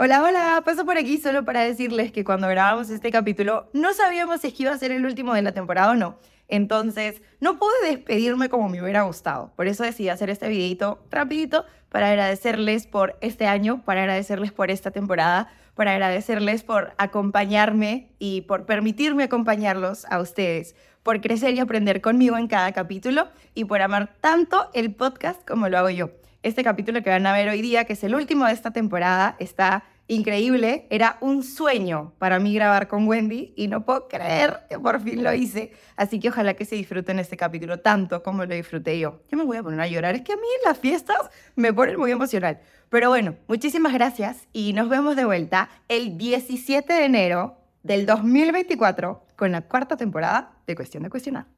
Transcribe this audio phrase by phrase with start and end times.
[0.00, 4.40] Hola, hola, paso por aquí solo para decirles que cuando grabamos este capítulo no sabíamos
[4.40, 6.20] si iba a ser el último de la temporada o no.
[6.46, 9.50] Entonces, no pude despedirme como me hubiera gustado.
[9.56, 14.70] Por eso decidí hacer este videito rapidito para agradecerles por este año, para agradecerles por
[14.70, 21.58] esta temporada, para agradecerles por acompañarme y por permitirme acompañarlos a ustedes, por crecer y
[21.58, 26.10] aprender conmigo en cada capítulo y por amar tanto el podcast como lo hago yo.
[26.44, 29.34] Este capítulo que van a ver hoy día, que es el último de esta temporada,
[29.40, 30.86] está increíble.
[30.88, 35.24] Era un sueño para mí grabar con Wendy y no puedo creer que por fin
[35.24, 35.72] lo hice.
[35.96, 39.20] Así que ojalá que se disfruten este capítulo tanto como lo disfruté yo.
[39.28, 40.14] Yo me voy a poner a llorar.
[40.14, 41.18] Es que a mí las fiestas
[41.56, 42.60] me ponen muy emocional.
[42.88, 49.26] Pero bueno, muchísimas gracias y nos vemos de vuelta el 17 de enero del 2024
[49.34, 51.57] con la cuarta temporada de Cuestión de Cuestionar.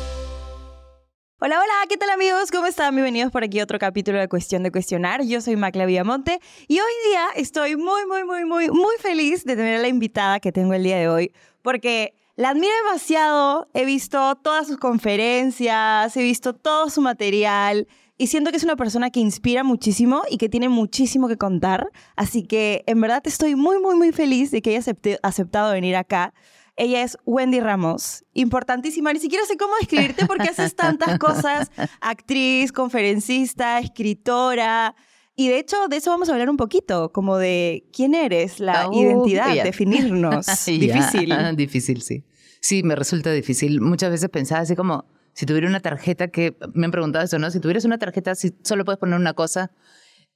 [1.43, 2.51] Hola, hola, ¿qué tal amigos?
[2.51, 2.93] ¿Cómo están?
[2.93, 5.23] Bienvenidos por aquí a otro capítulo de Cuestión de Cuestionar.
[5.23, 9.55] Yo soy Macla Villamonte y hoy día estoy muy, muy, muy, muy, muy feliz de
[9.55, 13.85] tener a la invitada que tengo el día de hoy porque la admiro demasiado, he
[13.85, 17.87] visto todas sus conferencias, he visto todo su material
[18.19, 21.89] y siento que es una persona que inspira muchísimo y que tiene muchísimo que contar.
[22.15, 26.35] Así que en verdad estoy muy, muy, muy feliz de que haya aceptado venir acá.
[26.81, 29.13] Ella es Wendy Ramos, importantísima.
[29.13, 31.69] Ni siquiera sé cómo describirte porque haces tantas cosas.
[32.01, 34.95] Actriz, conferencista, escritora.
[35.35, 38.89] Y de hecho, de eso vamos a hablar un poquito, como de quién eres, la
[38.89, 40.47] Oh, identidad, definirnos.
[40.65, 41.31] Difícil.
[41.55, 42.25] Difícil, sí.
[42.61, 43.79] Sí, me resulta difícil.
[43.79, 47.51] Muchas veces pensaba así como, si tuviera una tarjeta que, me han preguntado eso, ¿no?
[47.51, 49.69] Si tuvieras una tarjeta, si solo puedes poner una cosa,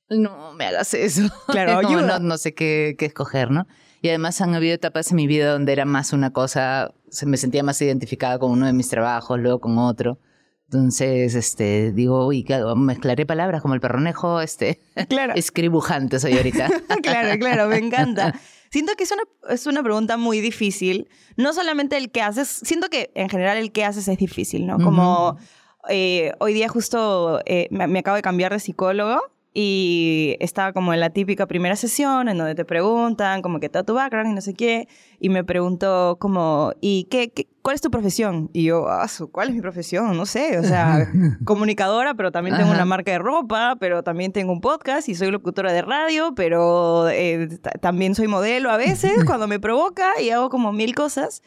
[0.09, 1.23] no me hagas eso.
[1.47, 2.19] Claro, ayuda.
[2.19, 3.67] no, no sé qué, qué escoger, ¿no?
[4.01, 7.37] Y además han habido etapas en mi vida donde era más una cosa, se me
[7.37, 10.19] sentía más identificada con uno de mis trabajos, luego con otro.
[10.65, 12.75] Entonces, este, digo, uy, ¿qué hago?
[12.75, 14.79] mezclaré palabras como el perronejo, este,
[15.09, 15.33] Claro.
[15.35, 16.69] escribujante soy ahorita.
[17.03, 18.39] claro, claro, me encanta.
[18.71, 19.23] Siento que es una,
[19.53, 21.07] es una pregunta muy difícil.
[21.37, 24.77] No solamente el que haces, siento que en general el que haces es difícil, ¿no?
[24.79, 25.37] Como
[25.87, 29.21] eh, hoy día justo eh, me, me acabo de cambiar de psicólogo
[29.57, 33.85] y estaba como en la típica primera sesión en donde te preguntan como que todo
[33.85, 34.89] tu background y no sé qué.
[35.17, 38.49] Y me preguntó como, ¿y qué, qué- cuál es tu profesión?
[38.51, 40.17] Y yo, ah, ¿cuál es mi profesión?
[40.17, 41.09] No sé, o sea,
[41.45, 42.79] comunicadora, pero también tengo Ajá.
[42.79, 47.07] una marca de ropa, pero también tengo un podcast y soy locutora de radio, pero
[47.07, 51.41] eh, ta- también soy modelo a veces cuando me provoca y hago como mil cosas.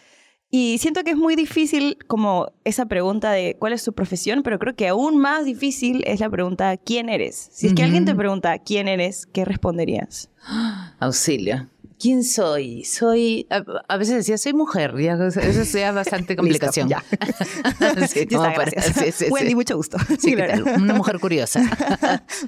[0.50, 4.58] Y siento que es muy difícil como esa pregunta de cuál es tu profesión, pero
[4.58, 7.50] creo que aún más difícil es la pregunta ¿quién eres?
[7.52, 9.26] Si es que alguien te pregunta ¿quién eres?
[9.26, 10.30] ¿Qué responderías?
[11.00, 11.68] Auxilio.
[12.00, 12.84] ¿Quién soy?
[12.84, 16.88] Soy, a, a veces decía, soy mujer, ya, eso es ya bastante complicación.
[16.88, 19.24] Listo, Sí, ya está, para- sí, sí.
[19.30, 19.98] Wendy, mucho gusto.
[20.18, 20.64] Sí, ¿qué Claro.
[20.64, 20.80] tal?
[20.82, 21.60] Una mujer curiosa.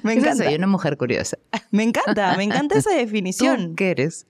[0.03, 0.45] Me encanta.
[0.45, 1.37] Soy una mujer curiosa.
[1.69, 3.71] Me encanta, me encanta esa definición.
[3.71, 4.25] ¿Tú qué eres?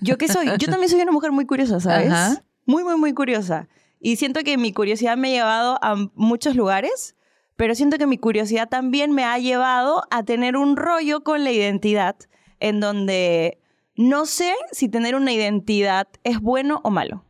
[0.00, 0.46] ¿Yo qué soy?
[0.58, 2.10] Yo también soy una mujer muy curiosa, ¿sabes?
[2.12, 2.42] Ajá.
[2.66, 3.68] Muy, muy, muy curiosa.
[4.00, 7.16] Y siento que mi curiosidad me ha llevado a muchos lugares,
[7.56, 11.52] pero siento que mi curiosidad también me ha llevado a tener un rollo con la
[11.52, 12.16] identidad,
[12.58, 13.58] en donde
[13.96, 17.24] no sé si tener una identidad es bueno o malo.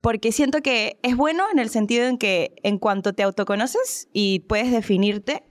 [0.00, 4.40] Porque siento que es bueno en el sentido en que en cuanto te autoconoces y
[4.40, 5.44] puedes definirte,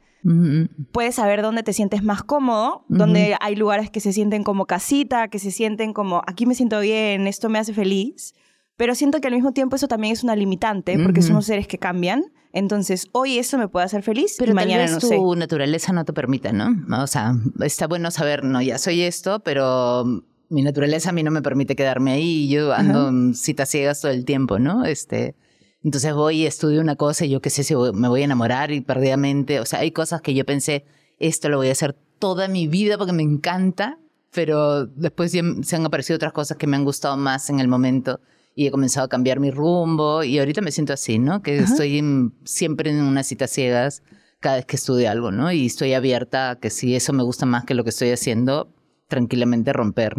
[0.91, 5.27] puedes saber dónde te sientes más cómodo, donde hay lugares que se sienten como casita,
[5.27, 8.33] que se sienten como aquí me siento bien, esto me hace feliz.
[8.75, 11.27] Pero siento que al mismo tiempo eso también es una limitante, porque Ujú.
[11.27, 12.23] somos seres que cambian.
[12.51, 15.19] Entonces, hoy eso me puede hacer feliz Pero y tal mañana vez no tu sé.
[15.37, 16.75] naturaleza no te permite, ¿no?
[17.01, 20.05] O sea, está bueno saber, no, ya soy esto, pero
[20.49, 24.01] mi naturaleza a mí no me permite quedarme ahí y yo ando en citas ciegas
[24.01, 24.85] todo el tiempo, ¿no?
[24.85, 25.35] Este,
[25.83, 28.71] entonces voy y estudio una cosa y yo qué sé si me voy a enamorar
[28.71, 30.85] y perdidamente, o sea, hay cosas que yo pensé,
[31.17, 33.97] esto lo voy a hacer toda mi vida porque me encanta,
[34.31, 38.19] pero después se han aparecido otras cosas que me han gustado más en el momento
[38.55, 41.41] y he comenzado a cambiar mi rumbo y ahorita me siento así, ¿no?
[41.41, 44.03] Que estoy en- siempre en unas citas ciegas
[44.39, 45.51] cada vez que estudio algo, ¿no?
[45.51, 48.73] Y estoy abierta a que si eso me gusta más que lo que estoy haciendo,
[49.07, 50.15] tranquilamente romper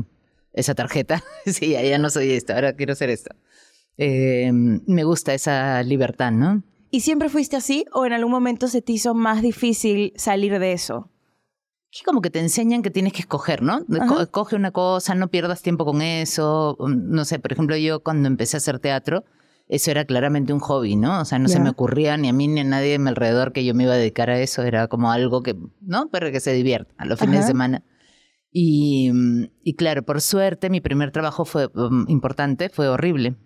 [0.53, 1.23] esa tarjeta.
[1.47, 3.35] sí, ya, ya no soy esto, ahora quiero ser esto.
[3.99, 6.63] Eh, me gusta esa libertad, ¿no?
[6.91, 10.73] ¿Y siempre fuiste así o en algún momento se te hizo más difícil salir de
[10.73, 11.11] eso?
[11.97, 13.81] Que como que te enseñan que tienes que escoger, ¿no?
[13.87, 14.27] De- Ajá.
[14.27, 16.77] Coge una cosa, no pierdas tiempo con eso.
[16.79, 19.25] Um, No sé, por ejemplo, yo cuando empecé a hacer teatro,
[19.69, 21.21] eso era claramente un hobby, ¿no?
[21.21, 23.53] O sea, no se me ocurría ni a mí ni a nadie a mi alrededor
[23.53, 24.63] que yo me iba a dedicar a eso.
[24.63, 26.09] Era como algo que, ¿no?
[26.11, 27.83] Para que se divierta a los fines de semana.
[28.51, 29.11] Y,
[29.63, 33.37] y, claro, por suerte, mi primer trabajo fue um, importante, fue horrible.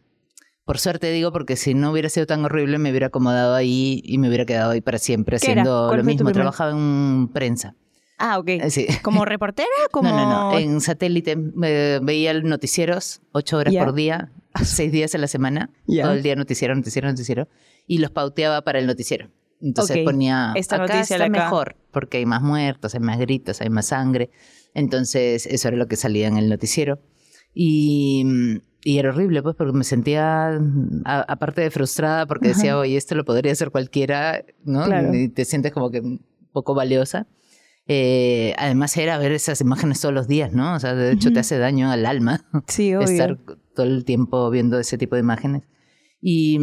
[0.65, 4.19] Por suerte digo, porque si no hubiera sido tan horrible, me hubiera acomodado ahí y
[4.19, 6.25] me hubiera quedado ahí para siempre haciendo lo mismo.
[6.35, 7.75] Trabajaba en prensa.
[8.19, 8.51] Ah, ok.
[8.69, 8.87] Sí.
[9.03, 9.69] ¿Como reportera?
[9.91, 10.09] Como...
[10.11, 10.59] No, no, no.
[10.59, 14.31] En satélite veía noticieros ocho horas por día,
[14.65, 15.71] seis días a la semana.
[15.87, 17.49] Todo el día noticiero, noticiero, noticiero.
[17.87, 19.31] Y los pauteaba para el noticiero.
[19.61, 23.71] Entonces ponía, Esta acá noticia está mejor, porque hay más muertos, hay más gritos, hay
[23.71, 24.31] más sangre.
[24.75, 27.01] Entonces eso era lo que salía en el noticiero.
[27.55, 28.25] Y,
[28.85, 30.61] y era horrible, pues, porque me sentía,
[31.05, 34.87] aparte de frustrada, porque decía, oye, esto lo podría hacer cualquiera, ¿no?
[35.15, 36.03] Y te sientes como que
[36.53, 37.27] poco valiosa.
[37.91, 40.75] Eh, además era ver esas imágenes todos los días, ¿no?
[40.75, 43.09] O sea, de hecho te hace daño al alma sí, obvio.
[43.09, 43.39] estar
[43.75, 45.63] todo el tiempo viendo ese tipo de imágenes.
[46.21, 46.59] Y,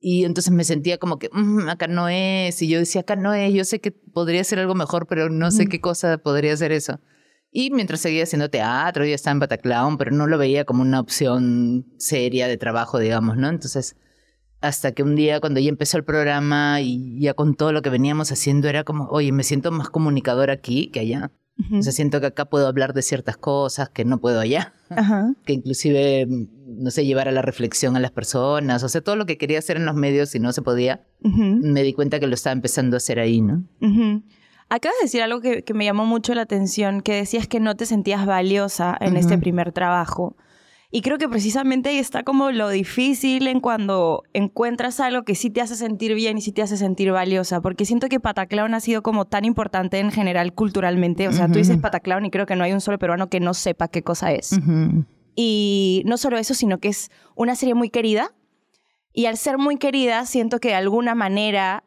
[0.00, 3.34] y entonces me sentía como que, mm, acá no es, y yo decía, acá no
[3.34, 6.70] es, yo sé que podría ser algo mejor, pero no sé qué cosa podría ser
[6.70, 7.00] eso.
[7.50, 11.00] Y mientras seguía haciendo teatro, yo estaba en Bataclown, pero no lo veía como una
[11.00, 13.48] opción seria de trabajo, digamos, ¿no?
[13.48, 13.96] Entonces,
[14.60, 17.90] hasta que un día cuando ya empezó el programa y ya con todo lo que
[17.90, 21.30] veníamos haciendo, era como, oye, me siento más comunicador aquí que allá.
[21.76, 24.74] O sea, siento que acá puedo hablar de ciertas cosas que no puedo allá.
[25.44, 28.84] Que inclusive, no sé, llevar a la reflexión a las personas.
[28.84, 31.82] O sea, todo lo que quería hacer en los medios y no se podía, me
[31.82, 33.64] di cuenta que lo estaba empezando a hacer ahí, ¿no?
[34.70, 37.86] Acabas de decir algo que, me llamó mucho la atención, que decías que no te
[37.86, 40.36] sentías valiosa en este primer trabajo.
[40.90, 45.50] Y creo que precisamente ahí está como lo difícil en cuando encuentras algo que sí
[45.50, 48.80] te hace sentir bien y sí te hace sentir valiosa, porque siento que Pataclown ha
[48.80, 52.56] sido como tan importante en general culturalmente, o sea, tú dices Pataclown y creo que
[52.56, 54.58] no hay un solo peruano que no sepa qué cosa es.
[55.34, 58.32] Y no solo eso, sino que es una serie muy querida,
[59.12, 61.84] y al ser muy querida, siento que de alguna manera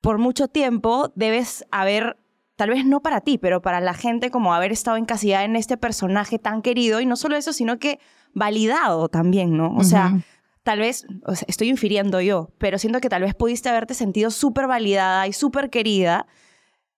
[0.00, 2.16] por mucho tiempo debes haber,
[2.54, 5.76] tal vez no para ti, pero para la gente, como haber estado encasillada en este
[5.76, 7.00] personaje tan querido.
[7.00, 7.98] Y no solo eso, sino que
[8.36, 9.74] validado también, ¿no?
[9.76, 10.14] O sea,
[10.62, 11.06] tal vez,
[11.48, 15.70] estoy infiriendo yo, pero siento que tal vez pudiste haberte sentido súper validada y súper
[15.70, 16.26] querida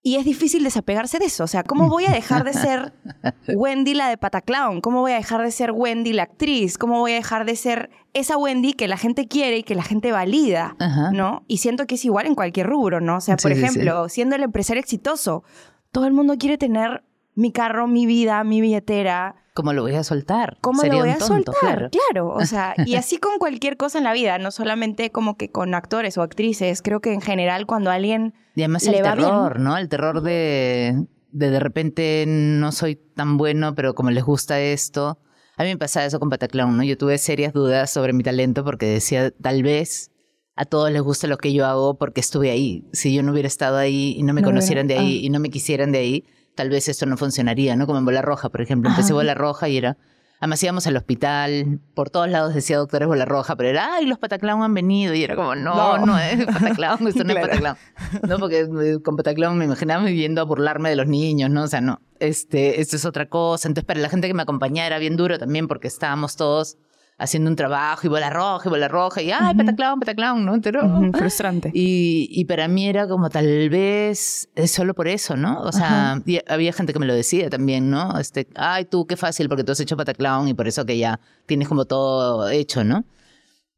[0.02, 1.44] y es difícil desapegarse de eso.
[1.44, 2.93] O sea, ¿cómo voy a dejar de ser
[3.55, 4.81] Wendy la de Pataclown?
[4.81, 6.76] ¿Cómo voy a dejar de ser Wendy la actriz?
[6.76, 9.82] ¿Cómo voy a dejar de ser esa Wendy que la gente quiere y que la
[9.82, 10.76] gente valida?
[11.12, 11.44] ¿No?
[11.46, 13.17] Y siento que es igual en cualquier rubro, ¿no?
[13.17, 15.44] O sea, por ejemplo, siendo el empresario exitoso,
[15.93, 17.05] todo el mundo quiere tener
[17.35, 19.37] mi carro, mi vida, mi billetera.
[19.58, 20.56] ¿Cómo lo voy a soltar?
[20.60, 21.90] ¿Cómo lo voy a soltar?
[21.90, 22.28] Claro.
[22.28, 25.75] o sea, y así con cualquier cosa en la vida, no solamente como que con
[25.75, 29.76] actores o actrices, creo que en general cuando alguien y además el terror, ¿no?
[29.76, 35.19] El terror de, de de repente no soy tan bueno, pero como les gusta esto.
[35.56, 36.84] A mí me pasaba eso con Pataclown, ¿no?
[36.84, 40.12] Yo tuve serias dudas sobre mi talento porque decía, tal vez
[40.54, 42.84] a todos les gusta lo que yo hago porque estuve ahí.
[42.93, 45.26] Si yo no hubiera estado ahí y no me conocieran de ahí ah.
[45.26, 46.25] y no me quisieran de ahí,
[46.58, 47.87] tal vez esto no funcionaría, ¿no?
[47.87, 48.90] Como en Bola Roja, por ejemplo.
[48.90, 49.96] Empecé Bola Roja y era...
[50.40, 54.19] Además íbamos al hospital, por todos lados decía doctores Bola Roja, pero era, ay, los
[54.19, 55.14] Pataclown han venido.
[55.14, 57.76] Y era como, no, no, es Pataclown, esto no es Pataclown.
[58.28, 61.62] No, porque eh, con Pataclown me imaginaba viviendo a burlarme de los niños, ¿no?
[61.62, 63.69] O sea, no, este, esto es otra cosa.
[63.69, 66.76] Entonces, para la gente que me acompañaba era bien duro también porque estábamos todos
[67.18, 70.44] haciendo un trabajo y bola roja y bola roja y ¡ay, Pataclown, Pataclown!
[70.44, 70.60] ¿no?
[70.60, 71.70] Pero, frustrante.
[71.74, 75.60] Y, y, para mí era como tal vez es solo por eso, ¿no?
[75.62, 78.18] O sea, había gente que me lo decía también, ¿no?
[78.18, 81.20] Este, ¡ay, tú qué fácil porque tú has hecho Pataclown y por eso que ya
[81.46, 83.04] tienes como todo hecho, ¿no?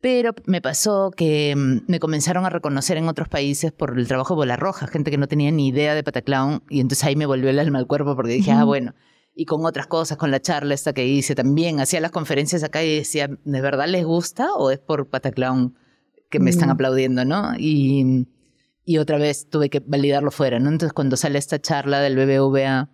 [0.01, 4.35] Pero me pasó que mm, me comenzaron a reconocer en otros países por el trabajo
[4.35, 7.27] de Bola Roja, gente que no tenía ni idea de Pataclown, y entonces ahí me
[7.27, 8.95] volvió el alma al cuerpo porque dije, ah, bueno,
[9.35, 11.81] y con otras cosas, con la charla esta que hice también.
[11.81, 15.77] Hacía las conferencias acá y decía, ¿de verdad les gusta o es por Pataclown
[16.29, 16.73] que me están mm.
[16.73, 17.53] aplaudiendo, no?
[17.59, 18.29] Y,
[18.85, 20.69] y otra vez tuve que validarlo fuera, ¿no?
[20.69, 22.91] Entonces cuando sale esta charla del BBVA,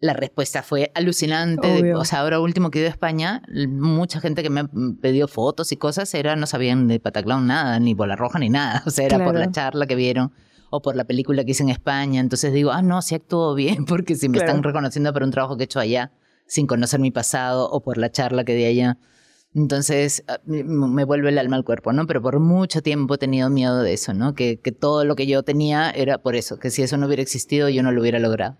[0.00, 1.94] la respuesta fue alucinante.
[1.94, 4.70] o sea, ahora último que he ido a España, mucha gente que me ha
[5.00, 8.82] pedido fotos y cosas era, no sabían de Pataclown nada, ni Bola Roja ni nada.
[8.86, 10.32] O sea, era por la charla que vieron
[10.74, 12.20] o por la película que hice en España.
[12.20, 15.56] Entonces digo, ah, no, sí actuó bien, porque si me están reconociendo por un trabajo
[15.56, 16.10] que he hecho allá,
[16.46, 18.98] sin conocer mi pasado, o por la charla que di allá.
[19.54, 22.06] Entonces ah, me vuelve el alma al cuerpo, ¿no?
[22.06, 24.34] Pero por mucho tiempo he tenido miedo de eso, ¿no?
[24.34, 27.22] Que, que todo lo que yo tenía era por eso, que si eso no hubiera
[27.22, 28.56] existido yo no lo hubiera logrado.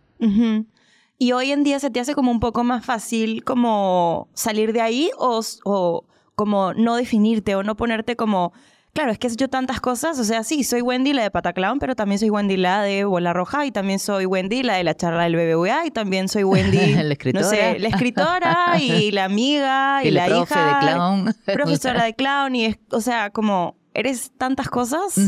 [1.18, 4.80] ¿Y hoy en día se te hace como un poco más fácil como salir de
[4.80, 6.04] ahí o, o
[6.35, 8.52] como no definirte o no ponerte como
[8.94, 10.18] claro, es que he hecho tantas cosas.
[10.18, 13.32] O sea, sí, soy Wendy, la de Pataclown, pero también soy Wendy, la de Bola
[13.32, 16.94] Roja, y también soy Wendy, la de la charla del BBVA, y también soy Wendy,
[16.94, 17.44] la escritora.
[17.44, 20.66] no sé, la escritora, y la amiga, y, Y la profe hija.
[20.66, 21.34] de clown.
[21.52, 25.18] Profesora de clown, y es, o sea, como, eres tantas cosas,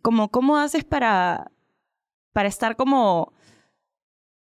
[0.00, 1.50] como, ¿cómo haces para,
[2.32, 3.32] para estar como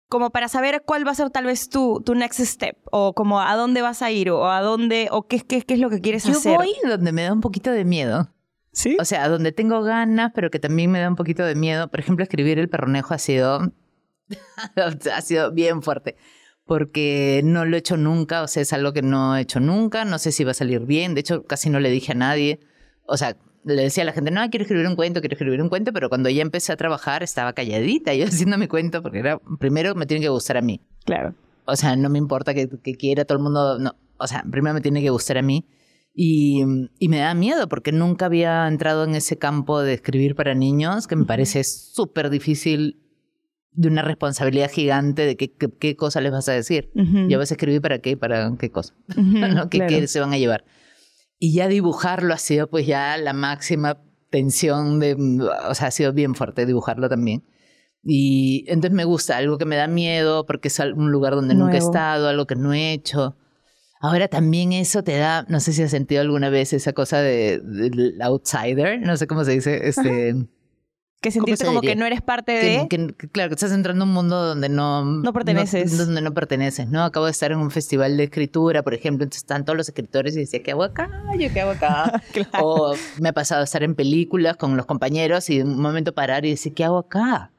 [0.10, 3.42] como para saber cuál va a ser tal vez tu, tu next step, o como
[3.42, 6.02] a dónde vas a ir, o a dónde, o qué, qué, qué es lo que
[6.02, 6.56] quieres Yo hacer.
[6.56, 8.30] voy donde me da un poquito de miedo.
[8.74, 8.98] ¿Sí?
[9.00, 11.88] O sea, donde tengo ganas, pero que también me da un poquito de miedo.
[11.90, 13.72] Por ejemplo, escribir El Perronejo ha sido,
[15.16, 16.18] ha sido bien fuerte.
[16.66, 20.06] Porque no lo he hecho nunca, o sea, es algo que no he hecho nunca.
[20.06, 21.14] No sé si va a salir bien.
[21.14, 22.62] De hecho, casi no le dije a nadie.
[23.06, 25.70] O sea, le decía a la gente, no, quiero escribir un cuento, quiero escribir un
[25.70, 25.94] cuento.
[25.94, 29.94] Pero cuando ya empecé a trabajar, estaba calladita yo haciendo mi cuento, porque era, primero
[29.94, 30.82] me tiene que gustar a mí.
[31.06, 31.36] Claro.
[31.66, 33.78] O sea, no me importa que, que quiera todo el mundo.
[33.78, 33.96] No.
[34.18, 35.68] O sea, primero me tiene que gustar a mí.
[36.16, 36.64] Y,
[37.00, 41.08] y me da miedo porque nunca había entrado en ese campo de escribir para niños,
[41.08, 43.00] que me parece súper difícil,
[43.72, 46.92] de una responsabilidad gigante de qué, qué, qué cosa les vas a decir.
[46.96, 47.28] Ujú.
[47.28, 49.70] Ya vas a escribir para qué, para qué cosa, ¿no?
[49.70, 49.90] ¿Qué, claro.
[49.90, 50.66] qué se van a llevar.
[51.40, 55.16] Y ya dibujarlo ha sido pues ya la máxima tensión de,
[55.68, 57.44] o sea, ha sido bien fuerte dibujarlo también.
[58.04, 61.76] Y entonces me gusta, algo que me da miedo porque es un lugar donde nunca
[61.76, 63.38] he estado, algo que no he hecho.
[64.04, 67.60] Ahora también eso te da, no sé si has sentido alguna vez esa cosa de,
[67.64, 70.36] del outsider, no sé cómo se dice, este,
[71.22, 71.96] Que sentirte se como diría?
[71.96, 72.88] que no eres parte de...
[72.90, 75.06] que- que, claro, que estás entrando a un mundo donde no...
[75.06, 75.98] No perteneces.
[75.98, 77.06] donde no perteneces, ¿no?
[77.06, 80.36] Acabo de estar en un festival de escritura, por ejemplo, entonces están todos los escritores
[80.36, 81.10] y decía, ¿qué hago acá?
[81.40, 82.22] Yo, ¿qué hago acá?
[82.34, 82.50] Claro.
[82.66, 86.14] O me ha pasado a estar en películas con los compañeros y de un momento
[86.14, 87.53] parar y decir, ¿qué hago acá?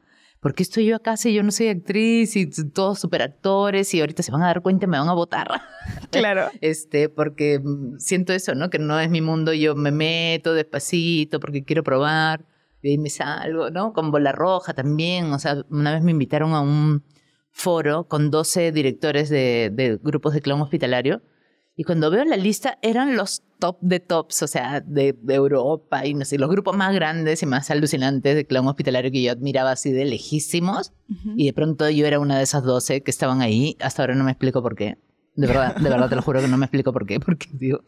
[0.45, 4.23] ¿Por qué estoy yo acá si yo no soy actriz y todos superactores y ahorita
[4.23, 5.49] se van a dar cuenta y me van a votar?
[6.11, 6.51] Claro.
[6.61, 8.69] Este, porque mm, siento eso, ¿no?
[8.69, 12.45] Que no es mi mundo, yo me meto despacito porque quiero probar
[12.83, 13.95] y ahí me salgo, ¿no?
[13.95, 17.05] Con bola roja también, o sea, una vez me invitaron a un
[17.51, 21.23] foro con 12 directores de, de grupos de clown hospitalario
[21.77, 26.07] y cuando veo la lista eran los top de tops, o sea, de, de Europa
[26.07, 29.33] y no sé, los grupos más grandes y más alucinantes de clown hospitalario que yo
[29.33, 30.93] admiraba así de lejísimos
[31.37, 34.25] y de pronto yo era una de esas 12 que estaban ahí, hasta ahora no
[34.25, 34.99] me explico por qué.
[35.37, 37.81] De verdad, de verdad te lo juro que no me explico por qué, porque digo,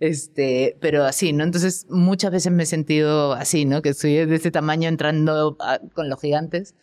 [0.00, 1.44] este, pero así, ¿no?
[1.44, 3.80] Entonces muchas veces me he sentido así, ¿no?
[3.82, 6.74] Que estoy de ese tamaño entrando a- con los gigantes.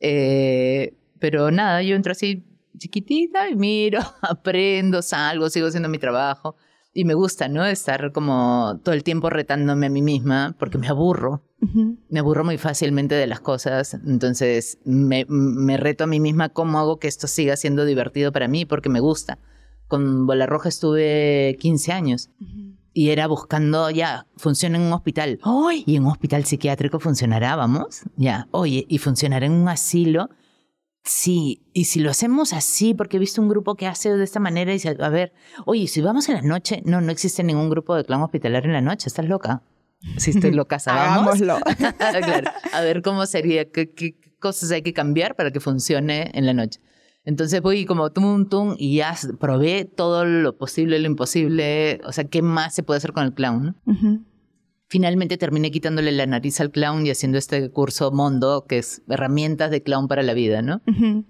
[0.00, 2.44] Eh, pero nada, yo entro así
[2.78, 6.56] chiquitita y miro, aprendo, salgo, sigo haciendo mi trabajo.
[6.92, 7.66] Y me gusta, ¿no?
[7.66, 11.42] Estar como todo el tiempo retándome a mí misma porque me aburro.
[12.08, 16.78] Me aburro muy fácilmente de las cosas, entonces me, me reto a mí misma cómo
[16.78, 19.38] hago que esto siga siendo divertido para mí porque me gusta.
[19.88, 22.30] Con Bola Roja estuve 15 años
[22.96, 25.38] y era buscando, ya, funciona en un hospital.
[25.42, 25.84] ¡Ay!
[25.86, 28.04] Y en un hospital psiquiátrico funcionará, vamos.
[28.16, 30.30] Ya, oye, ¿y funcionará en un asilo?
[31.06, 34.40] Sí, y si lo hacemos así, porque he visto un grupo que hace de esta
[34.40, 35.32] manera y dice, a ver,
[35.64, 38.74] oye, si vamos en la noche, no, no existe ningún grupo de clown hospitalario en
[38.74, 39.62] la noche, estás loca.
[40.16, 40.78] Si estoy loca.
[40.84, 41.58] Hagámoslo.
[41.98, 46.44] claro, a ver cómo sería, qué, qué cosas hay que cambiar para que funcione en
[46.44, 46.80] la noche.
[47.24, 52.24] Entonces voy como tum, tum, y ya probé todo lo posible, lo imposible, o sea,
[52.24, 53.76] ¿qué más se puede hacer con el clown?
[53.84, 54.24] no?
[54.88, 59.72] Finalmente terminé quitándole la nariz al clown y haciendo este curso Mondo, que es herramientas
[59.72, 60.80] de clown para la vida, ¿no?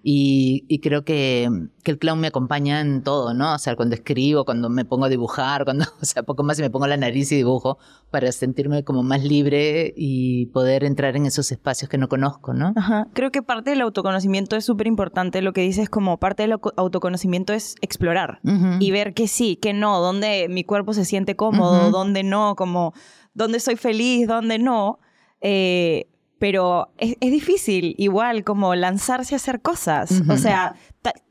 [0.03, 1.49] Y, y creo que,
[1.83, 3.55] que el clown me acompaña en todo, ¿no?
[3.55, 6.63] O sea, cuando escribo, cuando me pongo a dibujar, cuando, o sea, poco más y
[6.63, 7.79] me pongo la nariz y dibujo
[8.11, 12.75] para sentirme como más libre y poder entrar en esos espacios que no conozco, ¿no?
[12.77, 13.09] Ajá.
[13.15, 15.41] Creo que parte del autoconocimiento es súper importante.
[15.41, 18.41] Lo que dices como parte del autoconocimiento es explorar
[18.81, 21.91] y ver que sí, que no, dónde mi cuerpo se siente cómodo, Ujú.
[21.91, 22.93] dónde no, como
[23.37, 24.99] dónde soy feliz, dónde no.
[25.41, 30.23] Eh, pero es, es difícil igual como lanzarse a hacer cosas.
[30.29, 30.75] O sea,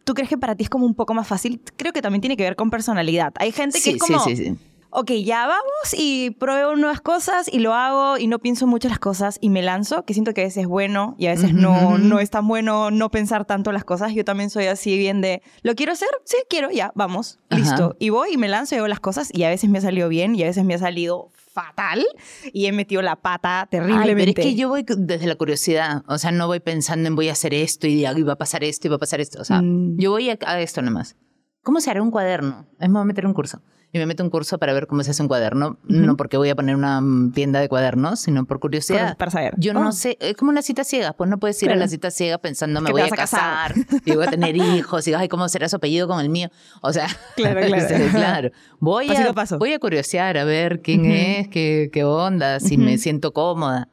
[0.03, 1.61] ¿tú crees que para ti es como un poco más fácil?
[1.77, 3.33] Creo que también tiene que ver con personalidad.
[3.39, 4.57] Hay gente que Sí, es como, sí, sí, sí.
[4.89, 8.97] ok, ya vamos y pruebo nuevas cosas y lo hago y no pienso mucho las
[8.97, 11.99] cosas y me lanzo, que siento que a veces es bueno y a veces no,
[11.99, 14.11] no es tan bueno no pensar tanto las cosas.
[14.15, 16.09] Yo también soy así bien de, ¿lo quiero hacer?
[16.23, 17.59] Sí, quiero, ya, vamos, Ajá.
[17.61, 17.95] listo.
[17.99, 20.09] Y voy y me lanzo y hago las cosas y a veces me ha salido
[20.09, 22.05] bien y a veces me ha salido fatal
[22.53, 24.33] y he metido la pata Ay, terriblemente.
[24.35, 27.29] pero es que yo voy desde la curiosidad, o sea, no voy pensando en voy
[27.29, 29.45] a hacer esto y, y va a pasar esto y va a pasar esto, o
[29.45, 29.97] sea, Mm.
[29.97, 31.15] yo voy a, a esto nomás.
[31.63, 32.67] ¿cómo se hará un cuaderno?
[32.79, 33.59] Es me voy a meter un curso.
[33.95, 35.77] Y me meto un curso para ver cómo se hace un cuaderno.
[35.87, 37.01] No porque voy a poner una
[37.33, 39.15] tienda de cuadernos, sino por curiosidad.
[39.15, 39.53] Para- saber.
[39.57, 39.75] Yo Oh.
[39.75, 41.13] no sé, es como una cita ciega.
[41.13, 43.73] Pues no puedes ir a la cita ciega pensando me voy a casar.
[43.73, 46.49] casar y voy a tener hijos y ay, ¿cómo será su apellido con el mío?
[46.81, 48.05] O sea, Claro, claro.
[48.11, 48.51] claro.
[48.81, 49.57] Voy, Pasito a, paso.
[49.59, 53.87] voy a curiosear a ver quién es, qué, qué onda, si me siento cómoda.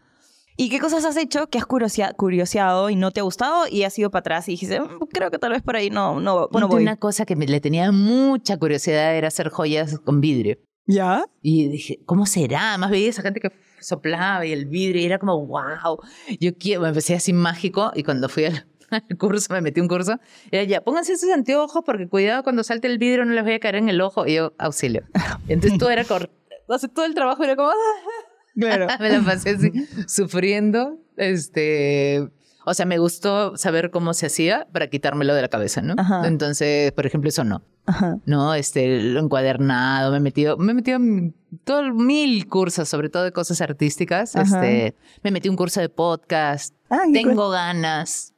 [0.56, 3.98] ¿Y qué cosas has hecho que has curioseado y no te ha gustado y has
[3.98, 6.68] ido para atrás y dijiste, "Mm, creo que tal vez por ahí no, no, no
[6.68, 6.82] voy?
[6.82, 10.58] Una cosa que me, le tenía mucha curiosidad era hacer joyas con vidrio.
[10.86, 11.24] ¿Ya?
[11.40, 12.70] Y dije, ¿cómo será?
[12.70, 15.98] Además veía esa gente que soplaba y el vidrio y era como, wow,
[16.40, 19.88] yo quiero, me empecé así mágico y cuando fui al, al curso, me metí un
[19.88, 20.18] curso,
[20.50, 23.60] era ya, pónganse esos anteojos porque cuidado cuando salte el vidrio no les voy a
[23.60, 25.04] caer en el ojo y yo, auxilio.
[25.48, 27.70] Entonces todo era corto, entonces todo el trabajo era como,
[28.54, 28.86] Claro.
[29.00, 29.72] me la pasé así
[30.06, 32.28] sufriendo, este...
[32.64, 35.94] O sea, me gustó saber cómo se hacía para quitármelo de la cabeza, ¿no?
[35.98, 36.28] Ajá.
[36.28, 37.64] Entonces, por ejemplo, eso no.
[37.86, 38.18] Ajá.
[38.26, 38.54] ¿no?
[38.54, 43.24] Este, lo encuadernado, me he metido, me he metido en todo, mil cursos, sobre todo
[43.24, 44.36] de cosas artísticas.
[44.36, 44.64] Ajá.
[44.64, 46.74] Este, me metí un curso de podcast.
[46.90, 48.34] Ah, tengo ganas,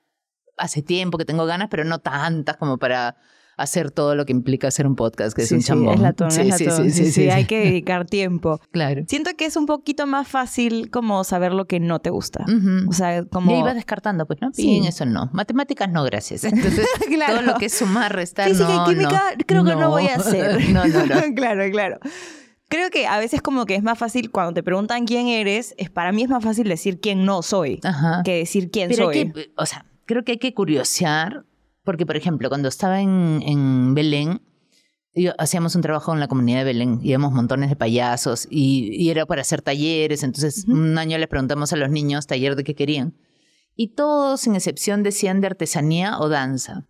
[0.57, 3.17] hace tiempo que tengo ganas, pero no tantas como para
[3.57, 5.95] hacer todo lo que implica hacer un podcast, que es un sí, chambón.
[5.95, 6.91] es latón, Sí, es sí, latón.
[6.91, 8.61] sí, hay que dedicar tiempo.
[8.73, 9.03] Claro.
[9.09, 12.45] Siento que es un poquito más fácil como saber lo que no te gusta.
[12.45, 12.89] Ujú.
[12.91, 13.51] O sea, como...
[13.53, 14.51] Ya iba descartando, pues, ¿no?
[14.53, 14.67] Sí.
[14.67, 15.31] Bien, eso no.
[15.33, 16.45] Matemáticas no, gracias.
[16.45, 17.35] Entonces, Claro.
[17.35, 19.45] todo lo que es sumar, restar, Física no, y química no.
[19.47, 20.71] creo que no voy a hacer.
[20.71, 21.35] no, no, no.
[21.35, 21.99] claro, claro.
[22.69, 25.91] Creo que a veces como que es más fácil cuando te preguntan quién eres, es
[25.91, 28.23] para mí es más fácil decir quién no soy Ajá.
[28.25, 29.33] que decir quién Pero soy.
[29.33, 31.45] que, o sea, creo que hay que curiosear,
[31.85, 34.41] porque por ejemplo, cuando estaba en, en Belén,
[35.15, 39.11] yo- hacíamos un trabajo en la comunidad de Belén, íbamos montones de payasos y, y
[39.11, 42.75] era para hacer talleres, entonces un año les preguntamos a los niños taller de qué
[42.75, 43.15] querían
[43.77, 46.87] y todos sin excepción decían de artesanía o danza.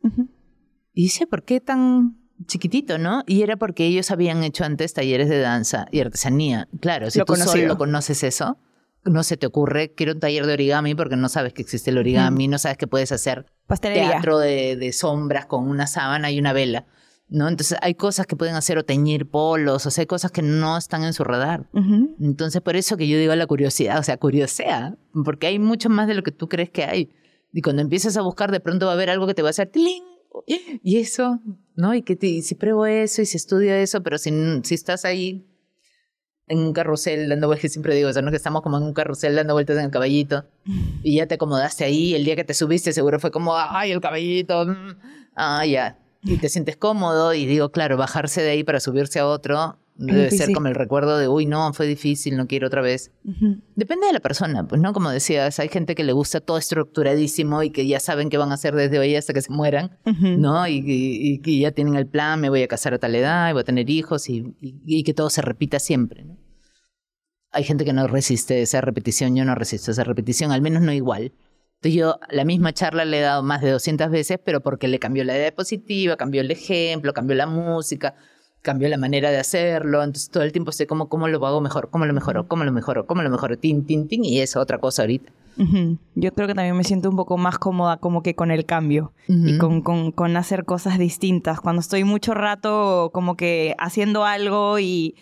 [0.93, 3.23] Y dice, ¿por qué tan chiquitito, no?
[3.27, 6.69] Y era porque ellos habían hecho antes talleres de danza y artesanía.
[6.81, 7.53] Claro, si Lo tú conocido.
[7.63, 8.59] solo conoces eso,
[9.05, 11.99] no se te ocurre, quiero un taller de origami porque no sabes que existe el
[11.99, 14.11] origami, no sabes que puedes hacer Pastelería.
[14.13, 16.87] teatro de, de sombras con una sábana y una vela,
[17.29, 17.49] ¿no?
[17.49, 20.77] Entonces hay cosas que pueden hacer o teñir polos, o sea, hay cosas que no
[20.79, 21.69] están en su radar.
[22.21, 26.07] Entonces, por eso que yo digo la curiosidad, o sea, curiosea, porque hay mucho más
[26.09, 27.11] de lo que tú crees que hay.
[27.53, 29.51] Y cuando empiezas a buscar, de pronto va a haber algo que te va a
[29.51, 30.03] hacer ¡tling!
[30.83, 31.39] Y eso,
[31.77, 31.95] ¿no?
[31.95, 34.33] Y que te- y si pruebo eso y si estudio eso, pero si,
[34.65, 35.47] si estás ahí
[36.47, 38.31] en un carrusel dando vueltas, siempre digo eso, ¿no?
[38.31, 40.45] Que estamos como en un carrusel dando vueltas en el caballito
[41.03, 44.01] y ya te acomodaste ahí, el día que te subiste seguro fue como, ¡ay, el
[44.01, 44.67] caballito!
[44.67, 44.97] mm,
[45.37, 45.99] Ah, ya.
[46.23, 50.31] Y te sientes cómodo y digo, claro, bajarse de ahí para subirse a otro debe
[50.31, 53.13] ser como el recuerdo de, uy, no, fue difícil, no quiero otra vez.
[53.77, 54.93] Depende de la persona, pues, ¿no?
[54.93, 58.51] Como decías, hay gente que le gusta todo estructuradísimo y que ya saben qué van
[58.51, 59.99] a hacer desde hoy hasta que se mueran.
[60.39, 60.67] ¿no?
[60.67, 63.53] Y, y- y ya tienen el plan, me voy a casar a tal edad, y
[63.53, 66.37] voy a tener hijos y, y- y que todo se repita siempre, ¿no?
[67.53, 70.93] Hay gente que no resiste esa repetición, yo no resisto esa repetición, al menos no
[70.93, 71.33] igual.
[71.77, 74.99] Entonces yo la misma charla le he dado más de 200 veces, pero porque le
[74.99, 78.15] cambió la idea positiva, cambió el ejemplo, cambió la música,
[78.65, 80.03] cambió la manera de hacerlo.
[80.03, 82.73] Entonces todo el tiempo sé cómo, cómo lo hago mejor, cómo lo mejoro, cómo lo
[82.73, 85.31] mejoro, cómo lo mejoro, tin, tin, tin, y es otra cosa ahorita.
[85.57, 85.99] Ujú.
[86.17, 89.13] Yo creo que también me siento un poco más cómoda como que con el cambio
[89.29, 89.59] y Ujú.
[89.59, 91.61] con, con, con hacer cosas distintas.
[91.61, 95.15] Cuando estoy mucho rato como que haciendo algo y,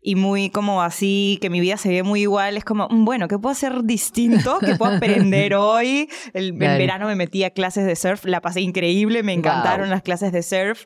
[0.00, 3.28] y muy como así, que mi vida se ve muy igual, es como, "Mm, bueno,
[3.28, 4.58] ¿qué puedo hacer distinto?
[4.64, 6.08] ¿Qué puedo aprender hoy?
[6.32, 9.90] El, En verano me metí a clases de surf, la pasé increíble, me encantaron Wow.
[9.90, 10.84] las clases de surf.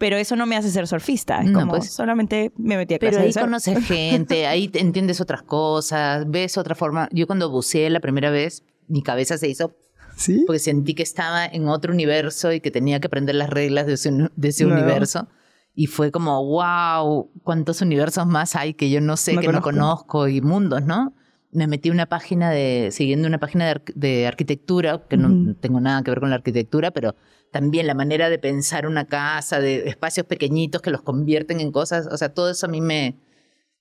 [0.00, 1.40] Pero eso no me hace ser surfista.
[1.42, 1.92] Es No, como, pues.
[1.92, 3.44] solamente me metí a clases Pero ahí de surf.
[3.44, 7.08] conoces gente, ahí entiendes otras cosas, ves otra forma.
[7.12, 9.76] Yo cuando buceé la primera vez, mi cabeza se hizo
[10.16, 10.42] ¿Sí?
[10.46, 13.92] porque sentí que estaba en otro universo y que tenía que aprender las reglas de
[13.92, 14.80] ese, de ese Nuevo.
[14.82, 15.28] universo.
[15.74, 19.60] Y fue como, wow, cuántos universos más hay que yo no sé, No que no
[19.60, 20.06] conozco.
[20.16, 21.14] conozco y mundos, ¿no?
[21.52, 25.54] Me metí a una página de, siguiendo una página de, arq- de arquitectura, que no
[25.56, 27.16] tengo nada que ver con la arquitectura, pero
[27.50, 32.06] también la manera de pensar una casa, de espacios pequeñitos que los convierten en cosas,
[32.06, 33.16] o sea, todo eso a mí me,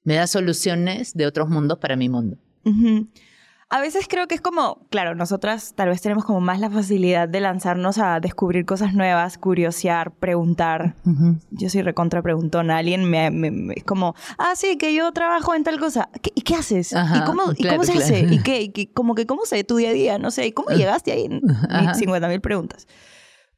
[0.03, 2.37] me da soluciones de otros mundos para mi mundo.
[3.71, 7.29] A veces creo que es como, claro, nosotras tal vez tenemos como más la facilidad
[7.29, 10.95] de lanzarnos a descubrir cosas nuevas, curiosear, preguntar.
[11.51, 12.77] Yo soy recontra preguntona.
[12.77, 16.09] Alguien me, me- me- es como, ah, sí, que yo trabajo en tal cosa.
[16.23, 16.95] ¿Qué- ¿Y qué haces?
[16.95, 18.05] Ajá, ¿Y cómo, ¿y claro, cómo se claro.
[18.05, 18.19] hace?
[18.33, 18.61] ¿Y qué?
[18.63, 20.17] ¿Y qué- como que cómo se ve tu día a día?
[20.17, 20.47] No sé.
[20.47, 21.29] ¿Y cómo llegaste ahí?
[21.69, 21.93] Ajá.
[21.93, 22.87] 50 mil preguntas.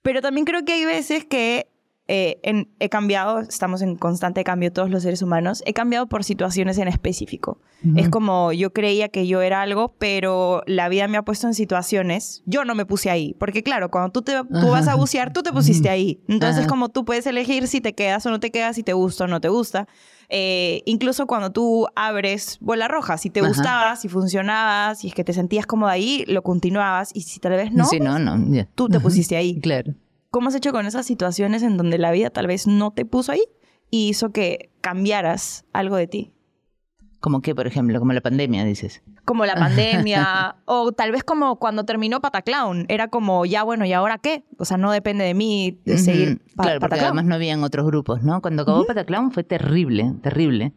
[0.02, 1.72] Pero también creo que hay veces que
[2.14, 6.26] eh, en- he cambiado, estamos en constante cambio todos los seres humanos, he cambiado por
[6.26, 7.60] situaciones en específico.
[7.96, 11.54] Es como yo creía que yo era algo, pero la vida me ha puesto en
[11.54, 15.32] situaciones, yo no me puse ahí, porque claro, cuando tú, te, tú vas a bucear,
[15.32, 16.20] tú te pusiste ahí.
[16.28, 16.68] Entonces Ajá.
[16.68, 19.28] como tú puedes elegir si te quedas o no te quedas, si te gusta o
[19.28, 19.88] no te gusta.
[20.30, 25.24] Eh, incluso cuando tú abres bola roja, si te gustaba, si funcionaba, si es que
[25.24, 28.38] te sentías cómodo ahí, lo continuabas y si tal vez no, Sí, no, no.
[28.54, 28.68] ya.
[28.76, 29.60] tú te pusiste ahí.
[29.62, 29.94] Claro.
[30.32, 33.34] ¿Cómo has hecho con esas situaciones en donde la vida tal vez no te puso
[33.34, 33.44] ahí
[33.90, 36.32] y hizo que cambiaras algo de ti?
[37.20, 39.04] Como que, por ejemplo, como la pandemia, dices.
[39.26, 42.86] Como la pandemia o tal vez como cuando terminó Pataclown.
[42.88, 44.44] Era como, ya bueno, ¿y ahora qué?
[44.58, 47.86] O sea, no depende de mí de seguir pa- Claro, porque además no habían otros
[47.86, 48.42] grupos, ¿no?
[48.42, 50.74] Cuando acabó Pataclown fue terrible, terrible.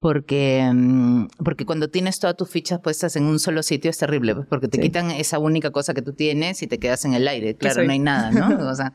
[0.00, 4.34] Porque, mm, porque cuando tienes todas tus fichas puestas en un solo sitio es terrible,
[4.34, 4.82] pues, porque te Sí.
[4.82, 7.56] quitan esa única cosa que tú tienes y te quedas en el aire.
[7.56, 8.46] Claro, no hay nada, ¿no?
[8.72, 8.94] O sea,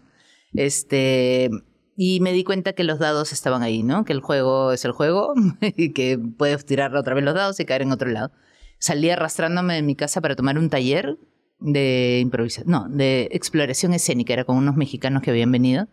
[0.53, 1.49] este.
[1.95, 4.03] Y me di cuenta que los dados estaban ahí, ¿no?
[4.05, 5.33] Que el juego es el juego
[5.77, 8.31] y que puedes tirar otra vez los dados y caer en otro lado.
[8.79, 11.17] Salí arrastrándome de mi casa para tomar un taller
[11.59, 15.87] de improvisación, no, de exploración escénica, era con unos mexicanos que habían venido.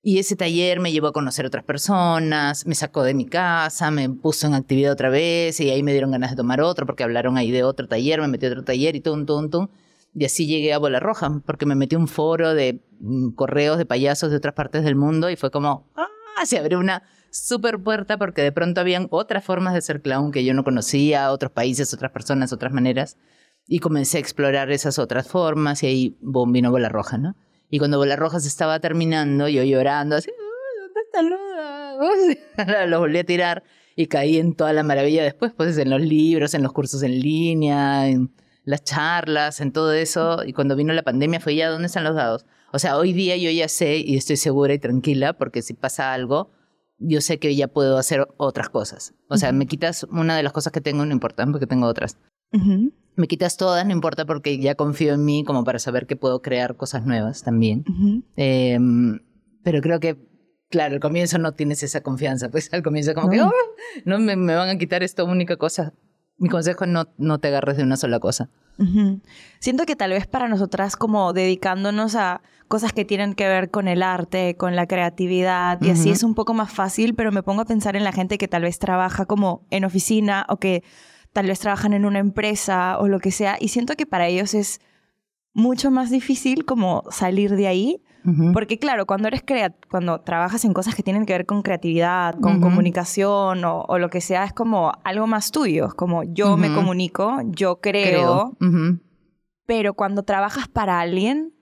[0.00, 4.08] Y ese taller me llevó a conocer otras personas, me sacó de mi casa, me
[4.08, 7.36] puso en actividad otra vez y ahí me dieron ganas de tomar otro porque hablaron
[7.36, 9.68] ahí de otro taller, me metí a otro taller y tum, tum, tum.
[10.14, 13.86] Y así llegué a Bola Roja porque me metí un foro de mm, correos de
[13.86, 18.16] payasos de otras partes del mundo y fue como, ah, se abrió una super puerta
[18.18, 21.92] porque de pronto habían otras formas de ser clown que yo no conocía, otros países,
[21.92, 23.16] otras personas, otras maneras.
[23.66, 27.36] Y comencé a explorar esas otras formas y ahí, boom, vino Bola Roja, ¿no?
[27.70, 32.86] Y cuando Bola Roja se estaba terminando, yo llorando, así, "Ay, ¿dónde está Luda?".
[32.86, 33.62] Lo volví a tirar
[33.96, 37.18] y caí en toda la maravilla después, pues en los libros, en los cursos en
[37.18, 38.32] línea, en
[38.64, 40.44] las charlas, en todo eso.
[40.44, 42.46] Y cuando vino la pandemia fue ya, ¿dónde están los dados?
[42.72, 46.12] O sea, hoy día yo ya sé y estoy segura y tranquila porque si pasa
[46.12, 46.50] algo,
[46.98, 49.14] yo sé que ya puedo hacer otras cosas.
[49.28, 52.18] O sea, me quitas una de las cosas que tengo, no importa, porque tengo otras.
[53.16, 56.40] Me quitas todas, no importa, porque ya confío en mí como para saber que puedo
[56.40, 57.84] crear cosas nuevas también.
[58.36, 58.78] Eh,
[59.64, 60.16] pero creo que,
[60.70, 62.48] claro, al comienzo no tienes esa confianza.
[62.50, 63.48] Pues al comienzo como que, No.
[63.48, 63.52] "Oh,
[64.04, 65.92] no me, me van a quitar esta única cosa.
[66.36, 68.48] Mi consejo es no, no te agarres de una sola cosa.
[69.58, 73.88] Siento que tal vez para nosotras como dedicándonos a cosas que tienen que ver con
[73.88, 77.62] el arte, con la creatividad y así es un poco más fácil, pero me pongo
[77.62, 80.84] a pensar en la gente que tal vez trabaja como en oficina o que
[81.32, 84.54] tal vez trabajan en una empresa o lo que sea y siento que para ellos
[84.54, 84.80] es
[85.54, 88.02] mucho más difícil como salir de ahí
[88.52, 92.38] porque claro, cuando eres crea cuando trabajas en cosas que tienen que ver con creatividad,
[92.40, 95.86] con comunicación o, o lo que sea, es como algo más tuyo.
[95.86, 98.98] Es como yo me comunico, yo creo, Creo.
[99.66, 101.52] Pero cuando trabajas para alguien,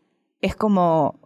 [0.41, 1.21] es como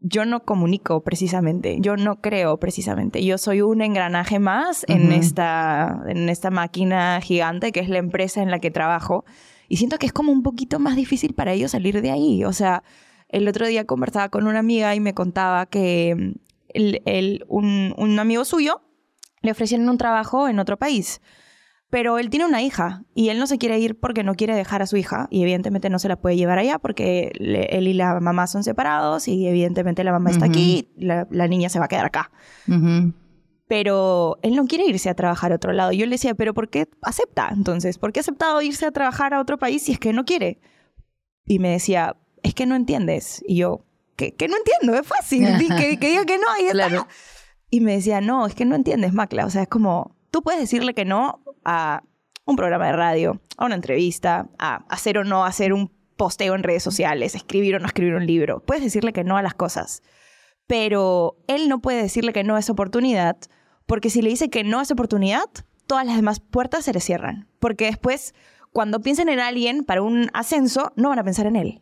[0.00, 3.24] yo no comunico precisamente, yo no creo precisamente.
[3.24, 8.40] Yo soy un engranaje más en, esta, en esta máquina gigante que es la empresa
[8.42, 9.24] en la que trabajo.
[9.68, 12.44] Y siento que es como un poquito más difícil para ellos salir de ahí.
[12.44, 12.84] O sea,
[13.28, 16.38] el otro día conversaba con una amiga y me contaba que mm,
[16.74, 18.80] el- el- un, un amigo suyo
[19.42, 21.20] le ofrecieron un trabajo en otro país.
[21.90, 24.82] Pero él tiene una hija y él no se quiere ir porque no quiere dejar
[24.82, 27.94] a su hija y evidentemente no se la puede llevar allá porque le- él y
[27.94, 31.86] la mamá son separados y evidentemente la mamá está aquí, la, la niña se va
[31.86, 32.30] a quedar acá.
[33.68, 35.92] Pero él no quiere irse a trabajar a otro lado.
[35.92, 37.98] Yo le decía, pero ¿por qué acepta entonces?
[37.98, 40.58] ¿Por qué ha aceptado irse a trabajar a otro país si es que no quiere?
[41.46, 43.42] Y me decía, es que no entiendes.
[43.46, 43.84] Y yo,
[44.16, 45.46] que, que no entiendo, es fácil.
[45.78, 46.68] Que, que diga que no, y.
[46.72, 47.06] Claro.
[47.70, 49.44] Y me decía, no, es que no entiendes, Macla.
[49.44, 52.02] O sea, es como, tú puedes decirle que no a
[52.44, 56.62] un programa de radio, a una entrevista, a hacer o no hacer un posteo en
[56.62, 58.60] redes sociales, escribir o no escribir un libro.
[58.60, 60.02] Puedes decirle que no a las cosas.
[60.66, 63.36] Pero él no puede decirle que no a esa oportunidad,
[63.86, 65.44] porque si le dice que no a esa oportunidad,
[65.86, 67.48] todas las demás puertas se le cierran.
[67.58, 68.34] Porque después,
[68.72, 71.78] cuando piensen en alguien para un ascenso, no van a pensar en él.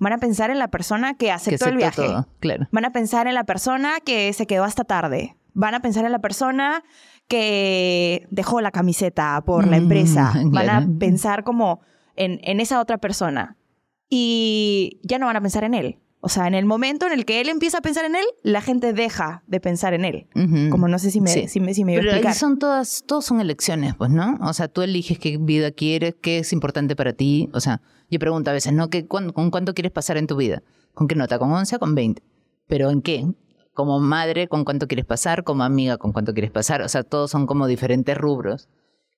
[0.00, 2.02] Van a pensar en la persona que Que aceptó el viaje.
[2.02, 2.66] todo, claro.
[2.72, 5.36] Van a pensar en la persona que se quedó hasta tarde.
[5.52, 6.82] Van a pensar en la persona
[7.28, 10.32] que dejó la camiseta por la Mm, empresa.
[10.46, 11.80] Van a pensar como
[12.16, 13.56] en, en esa otra persona.
[14.10, 15.98] Y ya no van a pensar en él.
[16.20, 18.62] O sea, en el momento en el que él empieza a pensar en él, la
[18.62, 20.26] gente deja de pensar en él.
[20.34, 20.70] Ujú.
[20.70, 21.48] Como no sé si me, Sí.
[21.48, 22.34] si me, si me iba a Pero ahí explicar.
[22.38, 24.38] son todas, todos son elecciones, pues, ¿no?
[24.40, 27.50] O sea, tú eliges qué vida quieres, qué es importante para ti.
[27.52, 28.88] O sea, yo pregunto a veces, ¿no?
[28.88, 30.62] ¿Qué, cuán- ¿Con cuánto quieres pasar en tu vida?
[30.94, 31.38] ¿Con qué nota?
[31.38, 32.22] ¿Con 11 o con 20?
[32.68, 33.26] ¿Pero en qué?
[33.74, 35.44] Como madre, ¿con cuánto quieres pasar?
[35.44, 36.80] Como amiga, ¿con cuánto quieres pasar?
[36.82, 38.68] O sea, todos son como diferentes rubros.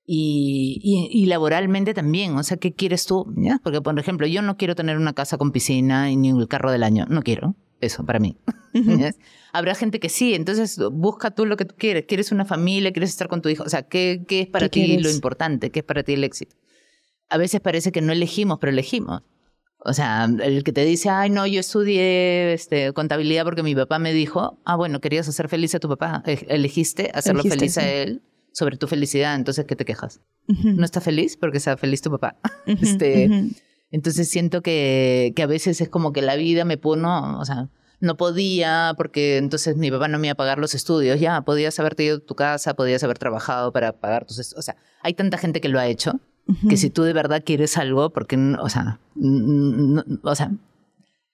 [0.09, 3.27] Y, y, y laboralmente también, o sea, ¿qué quieres tú?
[3.37, 3.61] ¿Ya?
[3.63, 6.71] Porque, por ejemplo, yo no quiero tener una casa con piscina y ni el carro
[6.71, 7.57] del año, no quiero.
[7.81, 8.37] eso para mí.
[9.53, 12.05] Habrá gente que sí, entonces busca tú lo que tú quieres.
[12.07, 12.93] ¿Quieres una familia?
[12.93, 13.65] ¿Quieres estar con tu hijo?
[13.65, 15.71] O sea, ¿qué, qué es para ti lo importante?
[15.71, 16.57] ¿Qué es para ti el éxito?
[17.29, 19.23] A veces parece que no elegimos, pero elegimos.
[19.89, 24.01] O sea, el que te dice, ay, no, yo estudié este, contabilidad porque mi papá
[24.01, 28.23] me dijo, ah, bueno, querías hacer feliz a tu papá, elegiste hacerlo feliz a él
[28.53, 30.21] sobre tu felicidad, entonces, ¿qué te quejas?
[30.49, 32.37] ¿No está feliz porque sea feliz tu papá?
[32.67, 33.31] este,
[33.93, 37.07] Entonces siento que, que a veces es como que la vida me puso,
[37.39, 37.69] o sea,
[38.01, 41.21] no podía porque entonces mi papá no me iba a pagar los estudios.
[41.21, 44.59] Ya, podías haberte ido a tu casa, podías haber trabajado para pagar tus estudios.
[44.59, 46.21] O sea, hay tanta gente que lo ha hecho
[46.69, 49.01] que si tú de verdad quieres algo, porque, o sea,
[50.23, 50.53] o sea,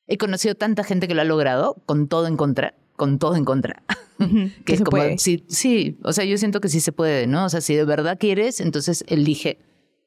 [0.07, 3.45] he conocido tanta gente que lo ha logrado con todo en contra, con todo en
[3.45, 3.83] contra.
[4.65, 7.45] que es como, sí, sí, o sea, yo siento que sí se puede, ¿no?
[7.45, 9.59] O sea, si de verdad quieres, entonces elige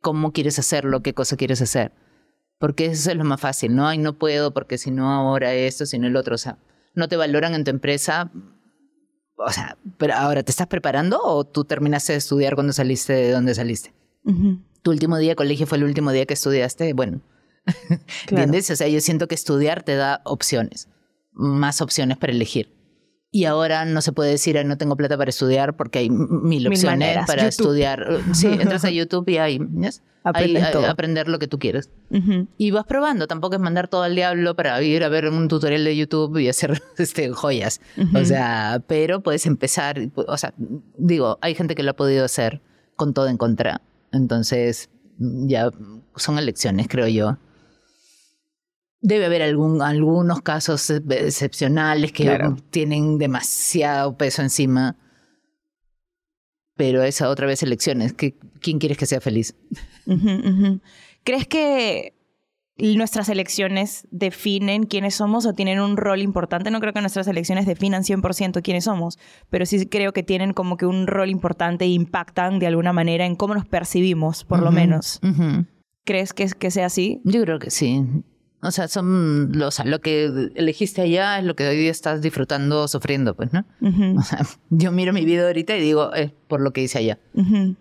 [0.02, 1.92] cómo quieres hacerlo, qué cosa quieres hacer.
[2.58, 3.88] Porque eso es lo más fácil, ¿no?
[3.88, 6.36] Ay, no puedo porque si no ahora esto, si no el otro.
[6.36, 6.58] O sea,
[6.94, 8.32] no te valoran en tu empresa.
[9.36, 13.32] O sea, pero ahora, ¿te estás preparando o tú terminaste de estudiar cuando saliste de
[13.32, 13.94] donde saliste?
[14.86, 16.94] Tu último día de colegio fue el último día que estudiaste.
[16.94, 17.22] Bueno,
[18.30, 18.70] ¿entiendes?
[18.70, 20.90] O sea, yo siento que estudiar te da opciones,
[21.32, 22.72] más opciones para elegir.
[23.32, 27.18] Y ahora no se puede decir, no tengo plata para estudiar porque hay mil opciones
[27.26, 28.20] para estudiar.
[28.34, 29.60] Sí, entras a YouTube y hay,
[30.24, 31.90] aprender lo que tú quieres.
[32.60, 35.84] Y vas probando, tampoco es mandar todo al diablo para ir a ver un tutorial
[35.84, 37.82] de YouTube y hacer este, joyas.
[38.14, 40.54] O sea, pero puedes empezar, o sea,
[41.00, 42.62] digo, hay gente que lo ha podido hacer
[42.96, 43.82] con todo en contra.
[44.16, 45.70] Entonces, ya
[46.16, 47.38] son elecciones, creo yo.
[49.02, 52.40] Debe haber algún, algunos casos excepcionales que
[52.72, 54.98] tienen demasiado peso encima
[56.76, 58.14] pero esa otra vez elecciones.
[58.14, 59.56] ¿Quién quieres que sea feliz?
[61.24, 62.14] ¿Crees que
[62.78, 66.72] nuestras elecciones definen quiénes somos o tienen un rol importante?
[66.72, 69.18] No creo que nuestras elecciones definan 100% quiénes somos,
[69.50, 73.26] pero sí creo que tienen como que un rol importante e impactan de alguna manera
[73.26, 75.22] en cómo nos percibimos, por lo menos.
[76.04, 77.22] ¿Crees que, que sea así?
[77.24, 78.04] Yo creo que sí.
[78.66, 82.88] O sea, son los, lo que elegiste allá es lo que hoy día estás disfrutando,
[82.88, 83.66] sufriendo, pues, ¿no?
[84.18, 87.20] O sea, yo miro mi vida ahorita y digo, es por lo que hice allá.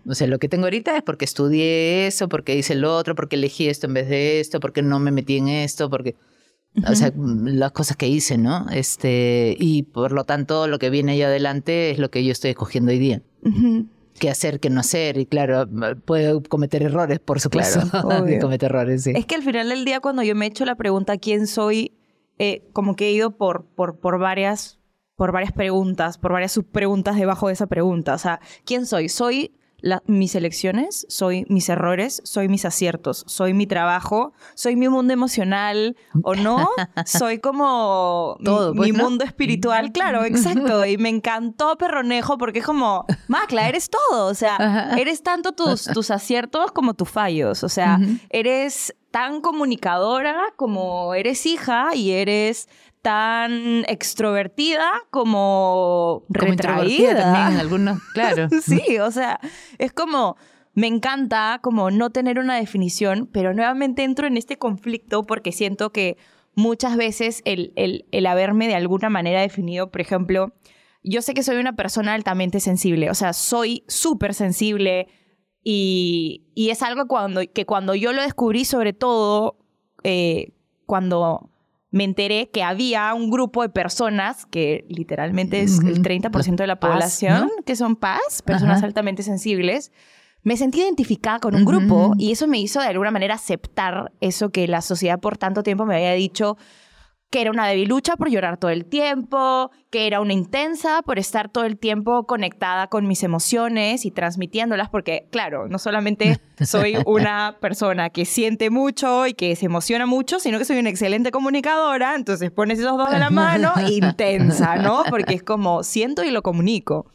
[0.07, 3.35] O sea, lo que tengo ahorita es porque estudié eso, porque hice lo otro, porque
[3.35, 6.15] elegí esto en vez de esto, porque no me metí en esto, porque...
[6.89, 8.67] O sea, las cosas que hice, ¿no?
[8.69, 12.51] Este, y por lo tanto, lo que viene ahí adelante es lo que yo estoy
[12.51, 13.21] escogiendo hoy día
[14.19, 15.17] qué hacer, qué no hacer.
[15.17, 15.67] Y claro,
[16.05, 17.81] puedo cometer errores, por supuesto.
[17.89, 19.13] Claro, cometer errores, sí.
[19.15, 21.93] Es que al final del día, cuando yo me he hecho la pregunta quién soy,
[22.37, 24.79] eh, como que he ido por, por, por varias
[25.15, 28.13] por varias preguntas, por varias subpreguntas debajo de esa pregunta.
[28.13, 29.09] O sea, ¿quién soy?
[29.09, 29.55] Soy
[30.07, 35.95] mis elecciones, soy mis errores, soy mis aciertos, soy mi trabajo, soy mi mundo emocional
[36.23, 36.69] o no,
[37.05, 40.85] soy como Todo, mi, pues, mundo espiritual, claro, exacto.
[40.85, 45.83] Y me encantó Perronejo porque es como, Macla, eres todo, o sea, eres tanto tus,
[45.85, 52.67] tus aciertos como tus fallos, o sea, eres tan comunicadora como eres hija y eres
[53.05, 57.21] tan extrovertida como, retraída.
[57.21, 58.47] también en algunos, claro.
[58.63, 59.39] sí, o sea,
[59.77, 60.37] es como
[60.73, 65.91] me encanta como no tener una definición, pero nuevamente entro en este conflicto porque siento
[65.91, 66.17] que
[66.55, 70.55] muchas veces el, el, el haberme de alguna manera definido, por ejemplo,
[71.03, 75.09] yo sé que soy una persona altamente sensible, o sea, soy súper sensible
[75.63, 79.59] y, y, es algo cuando, que cuando yo lo descubrí, sobre todo
[80.01, 80.53] eh,
[80.87, 81.51] cuando
[81.95, 86.77] me enteré que había un grupo de personas, que literalmente es el 30% de la
[86.77, 89.93] población, que son paz, personas altamente sensibles.
[90.43, 94.49] Me sentí identificada con un grupo y eso me hizo de alguna manera aceptar eso
[94.49, 96.57] que la sociedad por tanto tiempo me había dicho
[97.29, 101.49] que era una debilucha por llorar todo el tiempo, que era una intensa por estar
[101.49, 107.57] todo el tiempo conectada con mis emociones y transmitiéndolas, porque claro, no solamente soy una
[107.59, 112.15] persona que siente mucho y que se emociona mucho, sino que soy una excelente comunicadora,
[112.15, 115.03] entonces pones esos dos de la mano, intensa, ¿no?
[115.09, 117.07] Porque es como siento y lo comunico.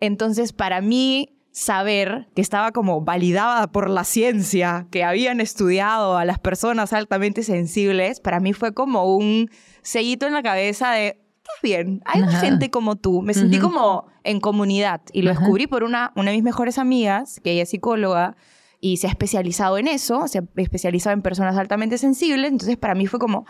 [0.00, 6.24] Entonces, para mí, saber que estaba como validada por la ciencia, que habían estudiado a
[6.24, 9.48] las personas altamente sensibles, para mí fue como un
[9.80, 13.22] sellito en la cabeza de, estás bien, hay gente como tú.
[13.22, 17.38] Me sentí como en comunidad y lo descubrí por una, una de mis mejores amigas,
[17.44, 18.36] que ella es psicóloga
[18.80, 22.96] y se ha especializado en eso, se ha especializado en personas altamente sensibles, entonces para
[22.96, 23.46] mí fue como,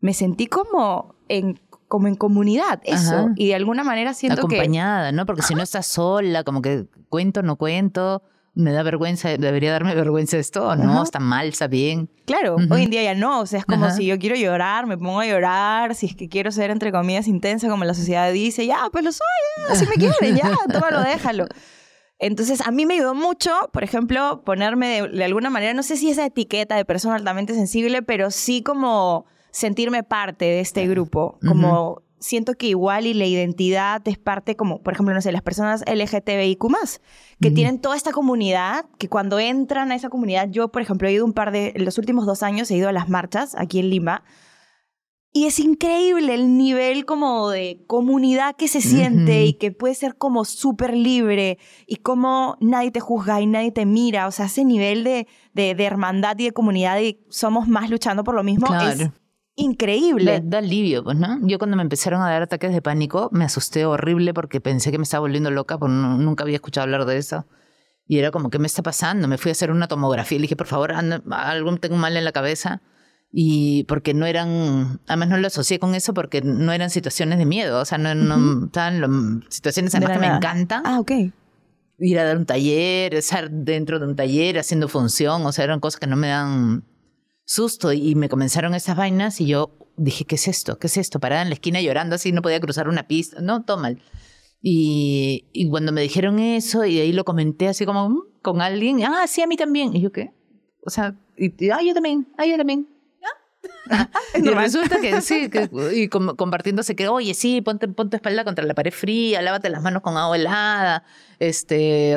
[0.00, 1.60] me sentí como en
[1.92, 3.28] como en comunidad, eso.
[3.36, 5.26] Y de alguna manera siento Acompañada, ¿no?
[5.26, 8.22] Porque si no estás sola, como que cuento, no cuento.
[8.54, 12.08] me da vergüenza, debería darme vergüenza esto, no, está mal, está bien.
[12.24, 14.96] Claro, hoy en día ya no, o sea, es como si yo quiero llorar, me
[14.96, 18.66] pongo a llorar, si es que quiero ser entre comillas intensa como la sociedad dice,
[18.66, 19.26] ya, pues lo soy,
[19.68, 21.44] así me quieren, ya, tómalo, déjalo.
[22.18, 26.08] Entonces, a mí me ayudó mucho, por ejemplo, ponerme de, alguna manera, no sé si
[26.08, 32.02] esa etiqueta de persona altamente sensible, pero sí como sentirme parte de este grupo, como
[32.22, 35.84] siento que igual y la identidad es parte como, por ejemplo, no sé, las personas
[35.86, 36.58] LGTBIQ+,
[37.40, 41.12] que tienen toda esta comunidad, que cuando entran a esa comunidad, yo, por ejemplo, he
[41.12, 43.80] ido un par de, en los últimos dos años he ido a las marchas aquí
[43.80, 44.24] en Lima,
[45.34, 50.16] y es increíble el nivel como de comunidad que se siente y que puede ser
[50.18, 54.26] como súper libre y como nadie te juzga y nadie te mira.
[54.26, 58.34] O sea, ese nivel de, de, hermandad y de comunidad y somos más luchando por
[58.34, 59.08] lo mismo es
[59.56, 60.42] increíble.
[60.44, 61.38] Da, alivio, pues, ¿no?
[61.46, 64.98] Yo cuando me empezaron a dar ataques de pánico me asusté horrible porque pensé que
[64.98, 67.46] me estaba volviendo loca porque nunca había escuchado hablar de eso.
[68.06, 69.28] Y era como, ¿qué me está pasando?
[69.28, 72.24] Me fui a hacer una tomografía y le dije, por favor, algo tengo mal en
[72.24, 72.82] la cabeza.
[73.30, 77.46] Y porque no eran, además no lo asocié con eso porque no eran situaciones de
[77.46, 80.82] miedo, o sea, no, no estaban situaciones además que me encantan.
[80.84, 81.12] Ah, ok.
[81.98, 85.80] Ir a dar un taller, estar dentro de un taller haciendo función, o sea, eran
[85.80, 86.84] cosas que no me dan
[87.44, 90.78] susto y me comenzaron esas vainas y yo dije, ¿qué es esto?
[90.78, 91.20] ¿Qué es esto?
[91.20, 93.40] Parada en la esquina llorando así, no podía cruzar una pista.
[93.40, 94.00] No, todo mal.
[94.60, 98.60] Y, y cuando me dijeron eso y de ahí lo comenté así como mm", con
[98.60, 99.94] alguien, ah, sí, a mí también.
[99.94, 100.32] Y yo, ¿qué?
[100.84, 102.88] O sea, y, ah, yo también, ah, yo también.
[104.34, 105.50] y resulta que sí,
[105.94, 110.02] y compartiéndose que, oye, sí, ponte, ponte espalda contra la pared fría, lávate las manos
[110.02, 111.04] con agua helada,
[111.38, 112.16] este,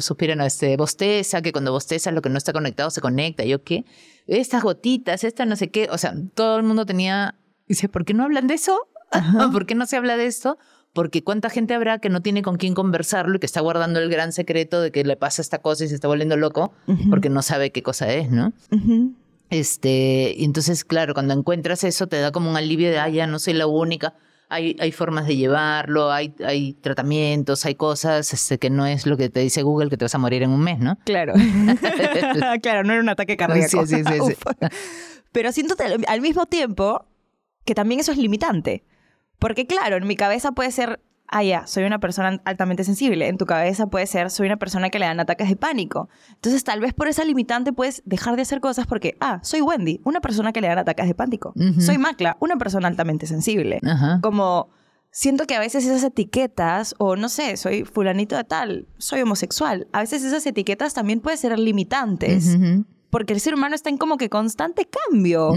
[0.00, 3.84] suspiran, este, bosteza, que cuando bosteza lo que no está conectado se conecta, yo qué,
[4.26, 8.14] estas gotitas, esta no sé qué, o sea, todo el mundo tenía, dice, ¿por qué
[8.14, 8.88] no hablan de eso?
[9.52, 10.58] ¿Por qué no se habla de esto?
[10.92, 14.10] Porque cuánta gente habrá que no tiene con quién conversarlo y que está guardando el
[14.10, 16.72] gran secreto de que le pasa esta cosa y se está volviendo loco
[17.10, 18.52] porque no sabe qué cosa es, ¿no?
[19.50, 23.26] Este, y entonces, claro, cuando encuentras eso te da como un alivio de, ah, ya
[23.26, 24.14] no soy la única.
[24.48, 29.16] Hay, hay formas de llevarlo, hay, hay tratamientos, hay cosas este, que no es lo
[29.16, 30.98] que te dice Google que te vas a morir en un mes, ¿no?
[31.04, 31.34] Claro.
[32.62, 33.86] claro, no era un ataque cardíaco.
[33.86, 34.36] Sí, sí, sí,
[35.32, 35.76] Pero siento
[36.08, 37.06] al mismo tiempo
[37.64, 38.84] que también eso es limitante.
[39.38, 43.28] Porque claro, en mi cabeza puede ser, ah, ya, soy una persona altamente sensible.
[43.28, 46.08] En tu cabeza puede ser, soy una persona que le dan ataques de pánico.
[46.34, 50.00] Entonces, tal vez por esa limitante puedes dejar de hacer cosas porque, ah, soy Wendy,
[50.04, 51.54] una persona que le dan ataques de pánico.
[51.78, 53.80] Soy Macla, una persona altamente sensible.
[54.22, 54.70] Como
[55.12, 59.88] siento que a veces esas etiquetas, o no sé, soy fulanito de tal, soy homosexual,
[59.92, 62.56] a veces esas etiquetas también pueden ser limitantes.
[63.10, 65.54] Porque el ser humano está en como que constante cambio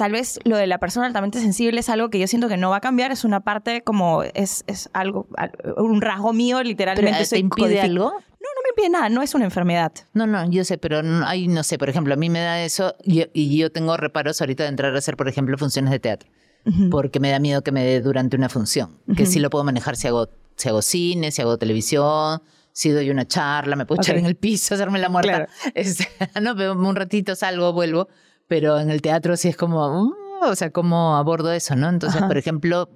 [0.00, 2.70] tal vez lo de la persona altamente sensible es algo que yo siento que no
[2.70, 5.28] va a cambiar, es una parte como, es, es algo,
[5.76, 7.26] un rasgo mío literalmente.
[7.26, 8.04] ¿Te impide algo?
[8.04, 9.92] No, no me impide nada, no es una enfermedad.
[10.14, 12.94] No, no, yo sé, pero hay, no sé, por ejemplo, a mí me da eso
[13.04, 16.30] y, yo tengo reparos ahorita de entrar a hacer, por ejemplo, funciones de teatro,
[16.90, 19.96] porque me da miedo que me dé durante una función, que sí lo puedo manejar
[19.96, 22.40] si hago, si hago cine, si hago televisión,
[22.72, 25.46] si doy una charla, me puedo echar en el piso, hacerme la muerta.
[25.74, 26.08] Este,
[26.40, 28.08] no, pero un ratito salgo, vuelvo
[28.50, 31.88] pero en el teatro sí es como, uh, o sea, ¿cómo abordo eso, no?
[31.88, 32.90] Entonces, por ejemplo,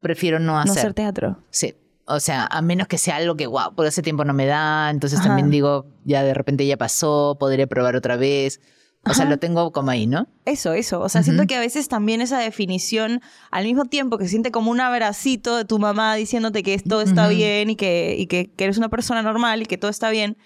[0.00, 0.74] prefiero no hacer.
[0.74, 1.38] No hacer teatro.
[1.50, 1.76] Sí.
[2.04, 4.90] O sea, a menos que sea algo que, wow, por ese tiempo no me da,
[4.90, 8.60] entonces también digo, ya de repente ya pasó, podría probar otra vez.
[9.08, 10.26] O sea, lo tengo como ahí, ¿no?
[10.44, 11.00] Eso, eso.
[11.00, 13.20] O sea, siento que a veces también esa definición,
[13.52, 17.28] al mismo tiempo que siente como un abracito de tu mamá diciéndote que todo está
[17.28, 20.36] bien y, que, y que, que, eres una persona normal y que todo está bien,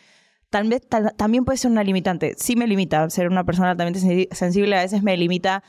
[0.50, 0.82] tal vez
[1.16, 2.34] también puede ser una limitante.
[2.36, 5.62] Sí me limita ser una persona altamente sensible, a veces me limita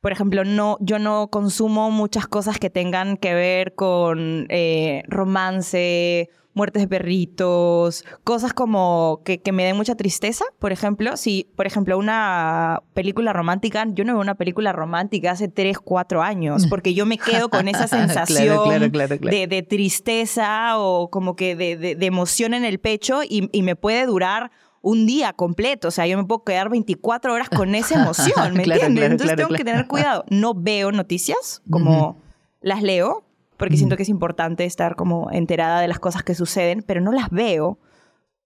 [0.00, 6.30] por ejemplo, no, yo no consumo muchas cosas que tengan que ver con eh, romance,
[6.58, 10.44] muertes de perritos, cosas como que, que, me den mucha tristeza.
[10.58, 15.48] Por ejemplo, si, por ejemplo, una película romántica, yo no veo una película romántica hace
[15.48, 21.36] 3, 4 años, porque yo me quedo con esa sensación de, de, tristeza o como
[21.36, 24.50] que de, de emoción en el pecho y, y me puede durar
[24.82, 25.88] un día completo.
[25.88, 29.10] O sea, yo me puedo quedar 24 horas con esa emoción, ¿me entiendes?
[29.10, 30.24] Entonces tengo que tener cuidado.
[30.30, 32.20] No veo noticias como
[32.60, 33.24] las leo,
[33.58, 37.12] porque siento que es importante estar como enterada de las cosas que suceden, pero no
[37.12, 37.78] las veo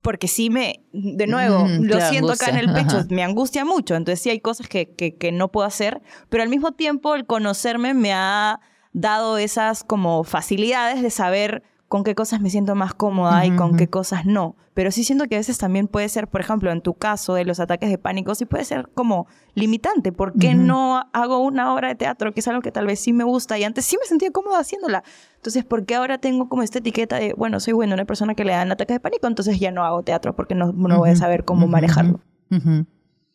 [0.00, 4.20] porque sí me, de nuevo, lo siento acá en el pecho, me angustia mucho, entonces
[4.20, 7.94] sí hay cosas que, que, que, no puedo hacer, pero al mismo tiempo el conocerme
[7.94, 8.58] me ha
[8.92, 13.76] dado esas como facilidades de saber con qué cosas me siento más cómoda y con
[13.76, 14.56] qué cosas no.
[14.72, 17.44] Pero sí siento que a veces también puede ser, por ejemplo, en tu caso de
[17.44, 20.10] los ataques de pánico, sí puede ser como limitante.
[20.10, 23.12] ¿Por qué no hago una obra de teatro, que es algo que tal vez sí
[23.12, 25.04] me gusta y antes sí me sentía cómoda haciéndola?
[25.36, 28.46] Entonces, ¿por qué ahora tengo como esta etiqueta de, bueno, soy bueno, una persona que
[28.46, 31.16] le dan ataques de pánico, entonces ya no hago teatro porque no, no voy a
[31.16, 32.20] saber cómo manejarlo?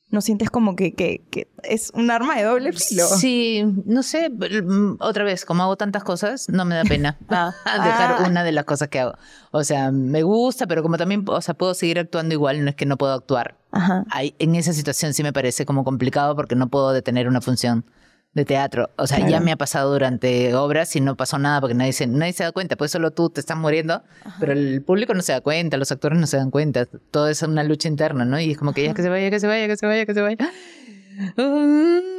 [0.10, 3.06] ¿No sientes como que, que, que es un arma de doble filo?
[3.06, 4.32] Sí, no sé,
[5.00, 7.54] otra vez, como hago tantas cosas, no me da pena Ah.
[7.66, 8.26] dejar Ah.
[8.30, 9.16] una de las cosas que hago.
[9.52, 12.76] O sea, me gusta, pero como también, o sea, puedo seguir actuando igual, no es
[12.76, 13.58] que no puedo actuar.
[13.72, 14.06] Ajá.
[14.10, 17.84] Ahí, en esa situación sí me parece como complicado porque no puedo detener una función
[18.34, 18.92] de teatro.
[18.98, 22.08] O sea, ya me ha pasado durante obras y no pasó nada porque nadie se,
[22.08, 24.04] nadie se da cuenta, pues solo tú te estás muriendo,
[24.40, 27.42] pero el público no se da cuenta, los actores no se dan cuenta, todo es
[27.42, 28.40] una lucha interna, ¿no?
[28.40, 30.14] Y es como que ya que se vaya, que se vaya, que se vaya, que
[30.14, 30.38] se vaya.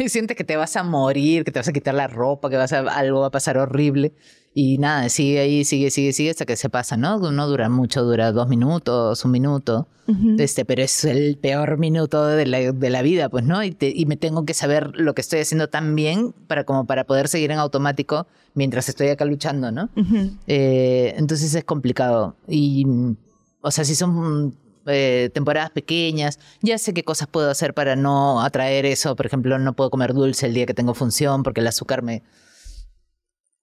[0.00, 2.56] Y sientes que te vas a morir, que te vas a quitar la ropa, que
[2.56, 4.12] vas a, algo va a pasar horrible.
[4.60, 7.18] Y nada, sigue ahí, sigue, sigue, sigue hasta que se pasa, ¿no?
[7.30, 9.86] No dura mucho, dura dos minutos, un minuto.
[10.40, 13.62] Este, pero es el peor minuto de la, de la vida, pues, ¿no?
[13.62, 16.86] Y, te- y me tengo que saber lo que estoy haciendo tan bien para como
[16.86, 19.90] para poder seguir en automático mientras estoy acá luchando, ¿no?
[20.48, 22.34] Eh, entonces es complicado.
[22.48, 22.84] Y,
[23.60, 24.56] o sea, si son
[24.86, 29.14] eh, temporadas pequeñas, ya sé qué cosas puedo hacer para no atraer eso.
[29.14, 32.22] Por ejemplo, no puedo comer dulce el día que tengo función porque el azúcar me...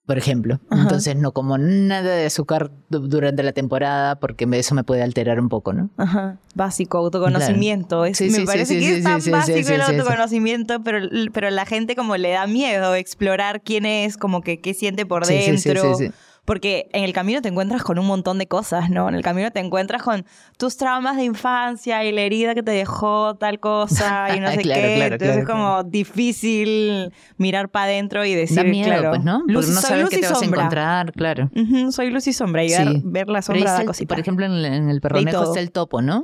[0.06, 0.60] Por ejemplo.
[0.70, 0.84] Ajá.
[0.84, 5.39] Entonces no como nada de azúcar du- durante la temporada porque eso me puede alterar
[5.39, 5.89] un poco, ¿no?
[5.97, 6.38] Ajá.
[6.53, 8.06] Básico, autoconocimiento.
[8.06, 10.99] Es- Sí, me sí, parece sí, que es tan básico el autoconocimiento, pero,
[11.34, 15.26] pero la gente como le da miedo explorar quién es, como que qué siente por
[15.26, 15.95] dentro.
[15.97, 16.12] sí, sí.
[16.46, 19.10] Porque en el camino te encuentras con un montón de cosas, ¿no?
[19.10, 20.26] En el camino te encuentras con
[20.58, 24.62] tus traumas de infancia y la herida que te dejó tal cosa y no sé
[24.62, 24.96] Claro, qué.
[24.96, 25.84] claro, Entonces claro, es como
[26.30, 29.43] difícil mirar para adentro y decir, Da miedo, claro, pues, ¿no?
[29.48, 30.60] luz, no soy sabes luz qué y te vas a sombra.
[30.62, 31.50] encontrar, claro.
[31.91, 33.02] Soy luz y sombra y ver, Sí.
[33.04, 34.08] ver la sombra de la cosita.
[34.14, 36.24] por ejemplo, en el, en el perronejo está el topo, ¿no?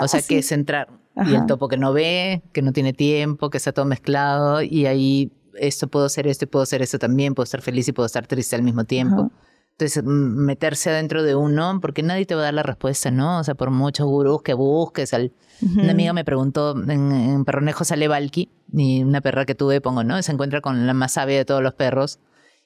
[0.00, 0.36] O sea, Ah, que sí.
[0.36, 0.88] es entrar.
[1.26, 4.60] Y el topo que no ve, que no tiene tiempo, que está todo mezclado.
[4.62, 7.34] Y ahí esto puedo hacer esto y puedo hacer esto también.
[7.34, 9.30] Puedo estar feliz y puedo estar triste al mismo tiempo.
[9.34, 9.45] Ajá.
[9.78, 13.38] Entonces, meterse adentro de uno, porque nadie te va a dar la respuesta, ¿no?
[13.40, 15.12] O sea, por muchos gurús que busques.
[15.12, 15.80] al- Ujú.
[15.80, 20.02] Una amiga me preguntó, en, en Perronejo sale Valky, y una perra que tuve, pongo,
[20.02, 20.22] ¿no?
[20.22, 22.20] Se encuentra con la más sabia de todos los perros.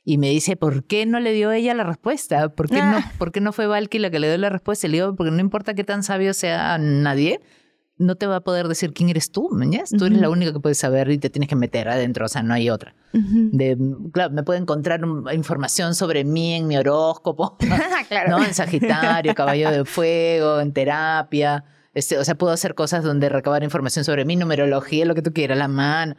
[0.04, 2.48] Y me dice, ¿por qué no le dio ella la respuesta?
[2.48, 3.12] ¿Por qué, no, Ah.
[3.18, 4.86] ¿por qué no fue Valky la que le dio la respuesta?
[4.86, 7.40] Y le digo, porque no importa qué tan sabio sea nadie,
[8.00, 9.90] no te va a poder decir quién eres tú, ¿mañas?
[9.90, 10.22] Tú eres Ujú.
[10.22, 12.70] la única que puedes saber y te tienes que meter adentro, o sea, no hay
[12.70, 12.94] otra.
[13.12, 13.50] Ujú.
[13.52, 13.76] De,
[14.12, 15.02] claro, me puede encontrar
[15.34, 17.56] información sobre mí en mi horóscopo,
[18.08, 18.30] claro.
[18.30, 18.44] ¿no?
[18.44, 21.64] En Sagitario, Caballo de Fuego, en terapia.
[21.92, 25.32] Este, o sea, puedo hacer cosas donde recabar información sobre mí, numerología, lo que tú
[25.32, 26.16] quieras, la mano.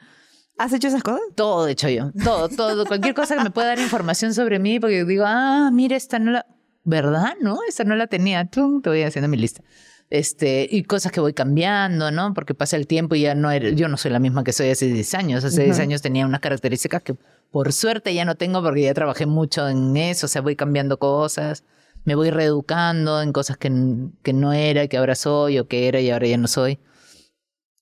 [0.57, 1.21] ¿Has hecho esas cosas?
[1.33, 2.11] Todo he hecho yo.
[2.23, 2.85] Todo, todo.
[2.85, 6.31] Cualquier cosa que me pueda dar información sobre mí, porque digo, ah, mira, esta no
[6.31, 6.45] la.
[6.83, 7.33] ¿Verdad?
[7.41, 7.59] ¿No?
[7.67, 8.45] Esta no la tenía.
[8.45, 9.63] Tum, te voy haciendo mi lista.
[10.11, 12.33] Este, y cosas que voy cambiando, ¿no?
[12.33, 14.69] Porque pasa el tiempo y ya no era, yo no soy la misma que soy
[14.69, 15.45] hace 10 años.
[15.45, 15.83] Hace 10 Ujú.
[15.83, 17.15] años tenía unas características que
[17.49, 20.25] por suerte ya no tengo porque ya trabajé mucho en eso.
[20.25, 21.63] O sea, voy cambiando cosas,
[22.03, 23.71] me voy reeducando en cosas que,
[24.21, 26.77] que no era, que ahora soy, o que era y ahora ya no soy.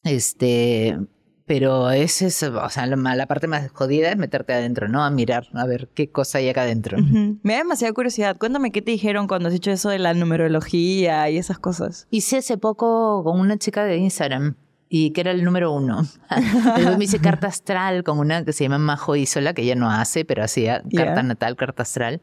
[0.04, 1.00] Este,
[1.50, 5.04] pero ese es, o sea, la, la parte más jodida es meterte adentro, ¿no?
[5.04, 7.00] A mirar, a ver qué cosa hay acá adentro.
[7.00, 7.40] Ujú.
[7.42, 8.38] Me da demasiada curiosidad.
[8.38, 12.06] Cuéntame qué te dijeron cuando has hecho eso de la numerología y esas cosas.
[12.12, 14.58] Hice hace poco con una chica de Instagram
[14.90, 16.04] y que era el número uno.
[16.78, 19.90] Luego me hice carta astral con una que se llama Majo Isola, que ella no
[19.90, 21.04] hace, pero hacía Ya.
[21.06, 22.22] carta natal, carta astral.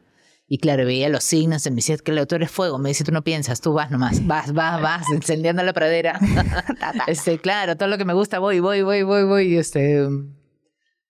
[0.49, 2.77] Y claro, veía los signos me decía que el autor es fuego.
[2.77, 6.19] Me dice, tú no piensas, tú vas nomás, vas, vas, vas, encendiendo la pradera.
[7.07, 9.53] este, claro, todo lo que me gusta, voy, voy, voy, voy, voy.
[9.53, 10.07] Y, este,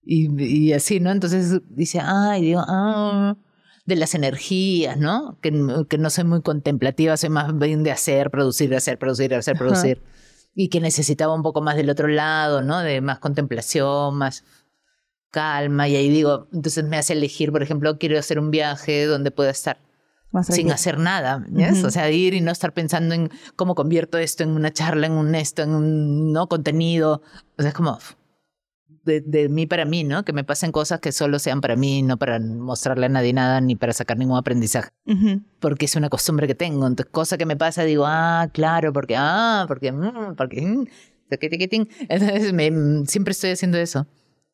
[0.02, 1.12] y, y así, ¿no?
[1.12, 3.38] Entonces dice, ay, digo, ah,
[3.86, 5.38] de las energías, ¿no?
[5.42, 5.52] Que,
[5.88, 9.64] que no soy muy contemplativa, soy más bien de hacer, producir, hacer, producir, hacer, Ajá.
[9.64, 10.02] producir.
[10.56, 12.80] Y que necesitaba un poco más del otro lado, ¿no?
[12.80, 14.44] De más contemplación, más
[15.38, 15.88] calma.
[15.88, 19.52] Y ahí digo, entonces me hace elegir, por ejemplo, quiero hacer un viaje donde pueda
[19.52, 19.78] estar
[20.32, 21.78] Más sin hacer nada, ¿yes?
[21.80, 21.88] Ujú.
[21.88, 25.14] O sea, ir y no estar pensando en cómo convierto esto en una charla, en
[25.14, 27.22] un esto, en un no contenido.
[27.58, 28.00] O sea, es como
[29.06, 30.24] de, de mí para mí, ¿no?
[30.26, 33.62] Que me pasen cosas que solo sean para mí, no para mostrarle a nadie nada
[33.62, 34.90] ni para sacar ningún aprendizaje.
[35.06, 35.42] Ujú.
[35.60, 36.88] Porque es una costumbre que tengo.
[36.88, 40.86] Entonces, cosa que me pasa, digo, ah, claro, porque, ah, porque, mm, porque, mm,
[41.40, 41.86] tiqui, ting.
[42.10, 44.08] Entonces, me- siempre estoy haciendo eso.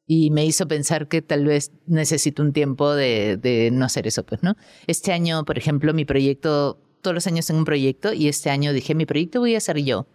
[0.06, 4.26] Y me hizo pensar que tal vez necesito un tiempo de, de no hacer eso,
[4.26, 4.56] pues, ¿no?
[4.86, 8.74] Este año, por ejemplo, mi proyecto, todos los años tengo un proyecto y este año
[8.74, 10.08] dije, mi proyecto voy a hacer yo.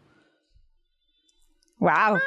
[1.79, 2.19] Wow.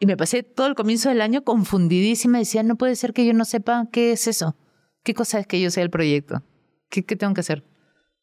[0.00, 2.38] Y me pasé todo el comienzo del año confundidísima.
[2.38, 4.56] Decía, no puede ser que yo no sepa qué es eso.
[5.02, 6.42] ¿Qué cosa es que yo sea el proyecto?
[6.88, 7.64] ¿Qué, qué tengo que hacer?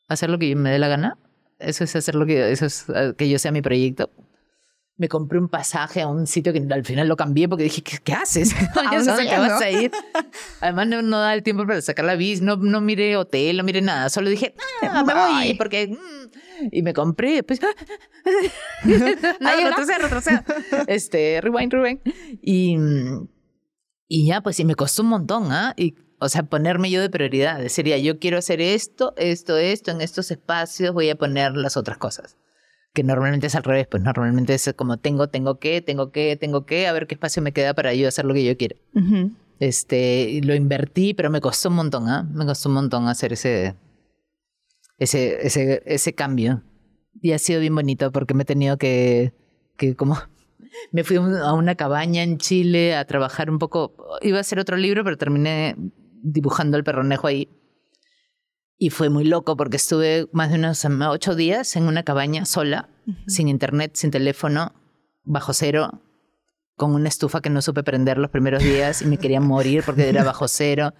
[0.07, 1.17] ¿Hacer lo que me dé la gana?
[1.57, 4.11] ¿Eso es hacer lo que, eso es eh, que yo sea mi proyecto?
[4.99, 7.99] Me compré un pasaje a un sitio que al final lo cambié porque dije, ¿qué,
[8.03, 8.53] qué haces?
[8.75, 9.91] ¿A dónde te vas a ir?
[10.59, 13.63] Además, no, no da el tiempo para sacar la visa, no, no miré hotel, no
[13.63, 14.09] miré nada.
[14.09, 15.87] Solo dije, ah, me voy, porque...
[15.87, 17.61] mm", y me compré, después...
[18.83, 20.43] no, retroceda, retroceda.
[20.87, 22.01] Este, rewind, rewind.
[22.41, 22.75] Y,
[24.09, 25.73] y ya, pues, y me costó un montón, ¿ah?
[25.77, 27.65] Y, o sea, ponerme yo de prioridad.
[27.69, 31.97] Sería, yo quiero hacer esto, esto, esto, en estos espacios voy a poner las otras
[31.97, 32.35] cosas
[32.93, 36.65] que normalmente es al revés, pues normalmente es como tengo, tengo que, tengo que, tengo
[36.65, 38.75] que, a ver qué espacio me queda para yo hacer lo que yo quiero.
[38.95, 39.31] Ujú.
[39.59, 42.27] Este, lo invertí, pero me costó un montón, ¿ah?
[42.33, 43.75] Me costó un montón hacer ese,
[44.97, 46.63] ese, ese, ese cambio.
[47.21, 49.33] Y ha sido bien bonito porque me he tenido que,
[49.77, 50.17] que como,
[50.91, 54.77] me fui a una cabaña en Chile a trabajar un poco, iba a hacer otro
[54.77, 55.75] libro, pero terminé
[56.21, 57.49] dibujando el perronejo ahí.
[58.81, 62.45] Y fue muy loco porque estuve más de unos um, ocho días en una cabaña
[62.45, 62.87] sola,
[63.27, 64.73] sin internet, sin teléfono,
[65.25, 66.01] bajo cero,
[66.77, 70.07] con una estufa que no supe prender los primeros días y me quería morir porque
[70.07, 70.93] era bajo cero.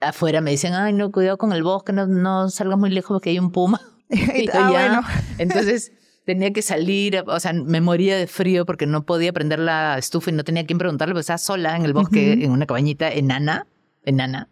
[0.00, 3.30] Afuera me dicen, ay, no, cuidado con el bosque, no, no salgas muy lejos porque
[3.30, 3.80] hay un puma.
[4.10, 5.00] Y Ah, bueno.
[5.38, 5.92] Entonces
[6.26, 10.30] tenía que salir, o sea, me moría de frío porque no podía prender la estufa
[10.30, 13.66] y no tenía quien preguntarle, pues estaba sola en el bosque, en una cabañita enana,
[14.04, 14.50] enana.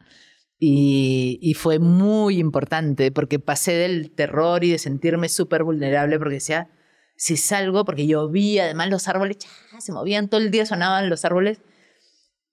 [0.64, 6.34] Y, y fue muy importante porque pasé del terror y de sentirme súper vulnerable porque
[6.34, 6.70] decía,
[7.16, 9.38] si salgo, porque llovía, además los árboles
[9.80, 11.58] se movían todo el día, sonaban los árboles,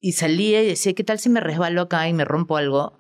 [0.02, 2.94] y salía y decía, ¿qué tal si me resbalo acá y me rompo algo?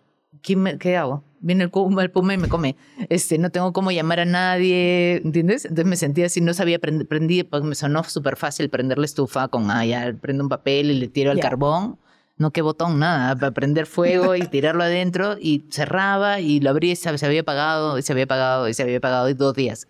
[0.43, 1.23] ¿Qué, me- qué hago?
[1.39, 2.75] Viene el puma, el puma y me come.
[3.09, 5.65] Este, no tengo cómo llamar a nadie, ¿entiendes?
[5.65, 9.05] Entonces me sentía así, no sabía, prend- prendí, pues me sonó súper fácil prender la
[9.05, 11.97] estufa con, ah, ya, prendo un papel y le tiro al carbón.
[12.39, 16.93] No, qué botón, nada, para prender fuego y tirarlo adentro y cerraba y lo abría
[16.93, 19.53] y se se había apagado, y se había apagado, y se había apagado y dos
[19.53, 19.87] días.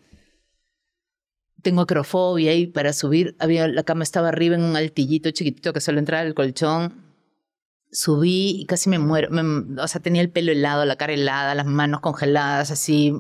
[1.62, 5.82] Tengo acrofobia y para subir, había, la cama estaba arriba en un altillito chiquitito que
[5.82, 7.06] solo entraba el colchón.
[7.92, 9.30] Subí y casi me muero.
[9.32, 13.14] Me- o sea, tenía el pelo helado, la cara helada, las manos congeladas, así.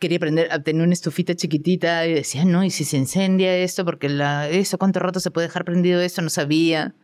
[0.00, 3.84] Quería aprender a tener una estufita chiquitita y decía, no, ¿y si se incendia esto?
[3.84, 6.22] Porque la, eso, ¿cuánto rato se puede dejar prendido esto?
[6.22, 6.94] No sabía.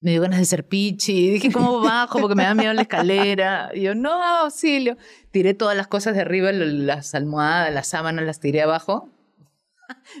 [0.00, 1.30] Me dio ganas de ser pichi.
[1.30, 2.20] Dije, ¿cómo bajo?
[2.20, 3.70] Porque me da miedo la escalera.
[3.74, 4.96] Y yo, no, auxilio.
[5.30, 9.08] Tiré todas las cosas de arriba, las almohadas, las sábanas, las tiré abajo.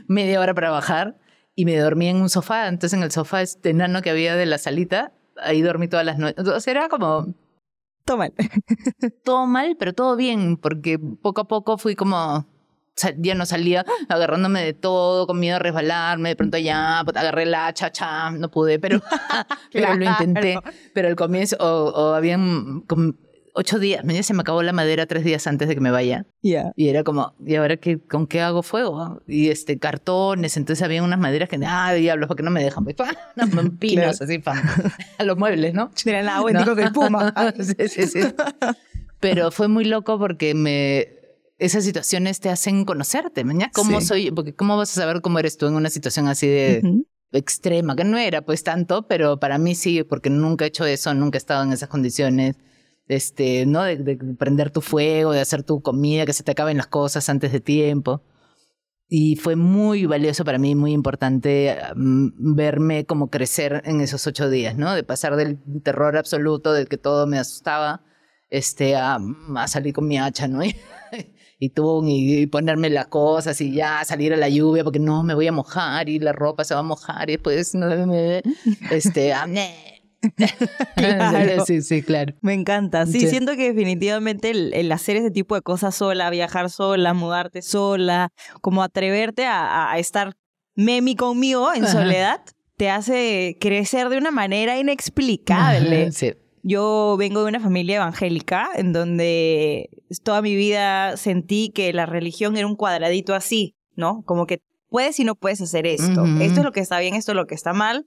[0.06, 1.18] Media hora para bajar.
[1.54, 2.68] Y me dormí en un sofá.
[2.68, 6.18] Entonces, en el sofá este enano que había de la salita, ahí dormí todas las
[6.18, 6.62] noches.
[6.62, 7.34] Sea, era como
[8.04, 8.28] Toma.
[9.24, 12.46] todo mal, pero todo bien, porque poco a poco fui como,
[13.18, 17.46] ya no salía agarrándome de todo, con miedo a resbalarme, de pronto ya puta, agarré
[17.46, 19.00] la hacha, cha, no pude, pero,
[19.72, 20.58] pero lo intenté.
[20.92, 23.14] Pero al comienzo, o, o habían como
[23.56, 26.26] ocho días, me- se me acabó la madera tres días antes de que me vaya.
[26.42, 26.72] Ya.
[26.76, 29.22] Y era como, ¿y ahora qué, con qué hago fuego?
[29.28, 32.84] Y este, cartones, entonces había unas maderas que, ah, diablos, ¿por qué no me dejan?
[32.84, 32.96] Pues,
[33.52, 34.60] unos pinos así, pa,
[35.18, 35.90] a los muebles, ¿no?
[36.04, 36.58] El agua, ¿no?
[36.60, 37.32] digo que el puma.
[37.60, 38.20] sí, sí, sí.
[39.20, 41.23] Pero fue muy loco porque me
[41.64, 43.70] esas situaciones te hacen conocerte, ¿maña?
[43.74, 44.06] ¿Cómo Sí.
[44.06, 44.30] soy?
[44.30, 47.06] Porque ¿cómo vas a saber cómo eres tú en una situación así de Ujú.
[47.32, 47.96] extrema?
[47.96, 51.36] Que no era pues tanto, pero para mí sí, porque nunca he hecho eso, nunca
[51.36, 52.56] he estado en esas condiciones.
[53.06, 53.82] Este, ¿no?
[53.82, 57.28] De, de prender tu fuego, de hacer tu comida, que se te acaben las cosas
[57.28, 58.22] antes de tiempo.
[59.06, 64.48] Y fue muy valioso para mí, muy importante mm, verme como crecer en esos ocho
[64.48, 64.94] días, ¿no?
[64.94, 68.02] De pasar del terror absoluto, de que todo me asustaba,
[68.48, 69.18] este, a,
[69.56, 70.60] a salir con mi hacha, ¿no?
[70.64, 70.74] Y,
[71.58, 75.22] y tú, y, y ponerme las cosas y ya salir a la lluvia porque no,
[75.22, 78.42] me voy a mojar y la ropa se va a mojar y después, no, me-
[78.90, 80.02] este, ah, ne.
[80.96, 81.64] Claro.
[81.66, 82.34] Sí, sí, claro.
[82.40, 83.06] Me encanta.
[83.06, 83.28] Sí, Sí.
[83.28, 88.30] siento que definitivamente el, el hacer ese tipo de cosas sola, viajar sola, mudarte sola,
[88.60, 90.34] como atreverte a, estar
[90.74, 91.92] memi conmigo en Ajá.
[91.92, 92.40] soledad,
[92.76, 96.10] te hace crecer de una manera inexplicable.
[96.12, 96.32] Sí.
[96.66, 99.90] Yo vengo de una familia evangélica en donde
[100.22, 104.22] toda mi vida sentí que la religión era un cuadradito así, ¿no?
[104.24, 106.24] Como que puedes y no puedes hacer esto.
[106.40, 108.06] Esto es lo que está bien, esto es lo que está mal.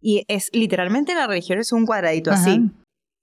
[0.00, 2.40] Y es literalmente la religión es un cuadradito Ajá.
[2.40, 2.70] así.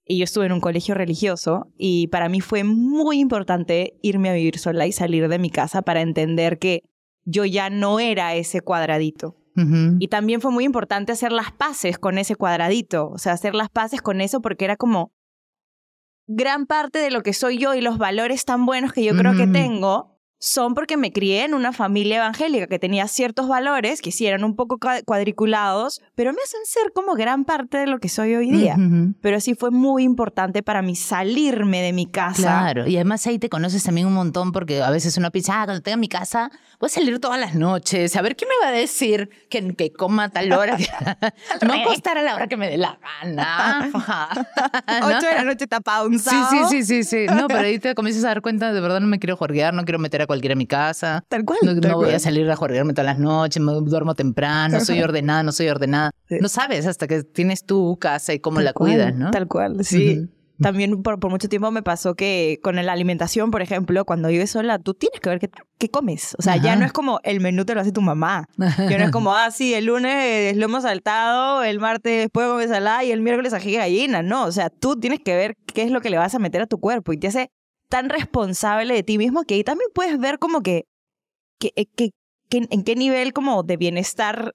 [0.04, 4.34] Y yo estuve en un colegio religioso y para mí fue muy importante irme a
[4.34, 6.82] vivir sola y salir de mi casa para entender que
[7.24, 9.39] yo ya no era ese cuadradito.
[9.98, 13.68] Y también fue muy importante hacer las paces con ese cuadradito, o sea, hacer las
[13.68, 15.12] paces con eso porque era como
[16.26, 19.36] gran parte de lo que soy yo y los valores tan buenos que yo creo
[19.36, 20.09] que tengo
[20.40, 24.42] son porque me crié en una familia evangélica que tenía ciertos valores que sí eran
[24.42, 28.50] un poco cuadriculados, pero me hacen ser como gran parte de lo que soy hoy
[28.50, 28.76] día.
[29.20, 32.42] Pero sí fue muy importante para mí salirme de mi casa.
[32.42, 35.64] Claro, y además ahí te conoces también un montón porque a veces uno piensa, ah,
[35.66, 38.70] cuando tenga mi casa voy a salir todas las noches, a ver qué me va
[38.70, 40.78] a decir que, que coma a tal hora.
[41.62, 43.90] no acostar a la hora que me dé la gana.
[45.02, 47.26] Ocho de la noche tapado un Sí, sí, sí, sí, sí.
[47.26, 49.84] No, pero ahí te comienzas a dar cuenta, de verdad no me quiero jorgear, no
[49.84, 51.24] quiero meter a cualquiera en mi casa.
[51.28, 51.58] Tal cual.
[51.82, 55.50] No, voy a salir a jorgearme todas las noches, me duermo temprano, soy ordenada, no
[55.50, 56.12] soy ordenada.
[56.28, 59.32] No sabes hasta que tienes tu casa y cómo la cuidas, ¿no?
[59.32, 60.28] Tal cual, sí.
[60.60, 64.50] También por, por, mucho tiempo me pasó que con la alimentación, por ejemplo, cuando vives
[64.50, 66.36] sola, tú tienes que ver qué, qué comes.
[66.38, 68.46] O sea, ya no es como el menú te lo hace tu mamá.
[68.58, 72.68] Ya no es como, ah, sí, el lunes lo hemos saltado, el martes puedo comer
[72.68, 74.22] salada y el miércoles ají gallina.
[74.22, 76.60] No, o sea, tú tienes que ver qué es lo que le vas a meter
[76.60, 77.50] a tu cuerpo y te hace
[77.90, 80.86] tan responsable de ti mismo que ahí también puedes ver como que,
[81.58, 82.12] que, eh, que,
[82.48, 84.54] que en qué nivel como de bienestar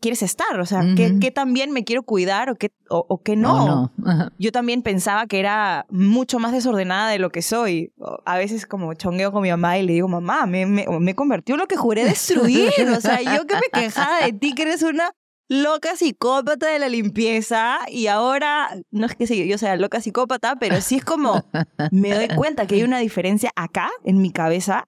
[0.00, 3.92] quieres estar, o sea, ¿qué, también me quiero cuidar o qué, o, no.
[4.38, 7.92] Yo también pensaba que era mucho más desordenada de lo que soy.
[8.24, 11.52] A veces como chongueo con mi mamá y le digo, mamá, me, me, me convertí
[11.52, 12.72] en lo que juré destruir.
[12.96, 15.10] o sea, yo que me quejaba de ti, que eres una
[15.48, 20.80] loca psicópata de la limpieza y ahora, no es que yo sea loca psicópata, pero
[20.80, 21.44] sí es como,
[21.90, 24.84] me doy cuenta que hay una diferencia acá en mi cabeza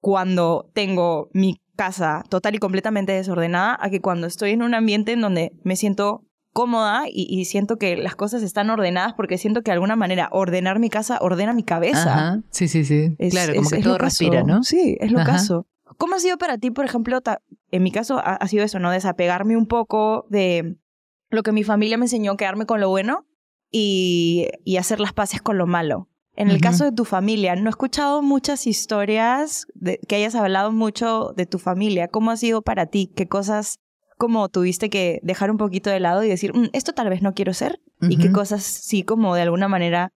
[0.00, 5.12] cuando tengo mi casa total y completamente desordenada a que cuando estoy en un ambiente
[5.12, 9.70] en donde me siento cómoda y, siento que las cosas están ordenadas porque siento que
[9.70, 12.42] de alguna manera ordenar mi casa ordena mi cabeza.
[12.50, 13.14] Sí, sí, sí.
[13.30, 14.64] claro, como que todo respira, ¿no?
[14.64, 15.66] Sí, es lo caso.
[15.96, 17.20] ¿Cómo ha sido para ti, por ejemplo,
[17.70, 18.90] en mi caso ha, sido eso, ¿no?
[18.90, 20.76] Desapegarme un poco de
[21.30, 23.26] lo que mi familia me enseñó, quedarme con lo bueno
[23.70, 26.08] y, y hacer las paces con lo malo.
[26.38, 30.70] En el caso de tu familia, no he escuchado muchas historias de, que hayas hablado
[30.70, 32.06] mucho de tu familia.
[32.06, 33.12] ¿Cómo ha sido para ti?
[33.16, 33.80] ¿Qué cosas
[34.18, 37.34] como tuviste que dejar un poquito de lado y decir, mm, esto tal vez no
[37.34, 37.80] quiero ser?
[38.02, 40.12] ¿Y qué cosas sí como de alguna manera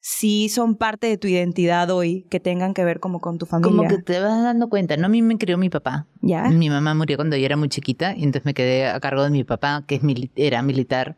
[0.00, 3.70] sí son parte de tu identidad hoy que tengan que ver como con tu familia?
[3.70, 5.06] Como que te vas dando cuenta, ¿no?
[5.06, 6.06] A mí me crió mi papá.
[6.20, 6.44] ¿Ya?
[6.44, 9.30] Mi mamá murió cuando yo era muy chiquita y entonces me quedé a cargo de
[9.30, 10.02] mi papá, que es
[10.36, 11.16] era militar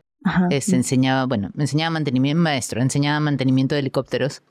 [0.61, 4.43] se enseñaba, bueno, me enseñaba mantenimiento, maestro, enseñaba mantenimiento de helicópteros.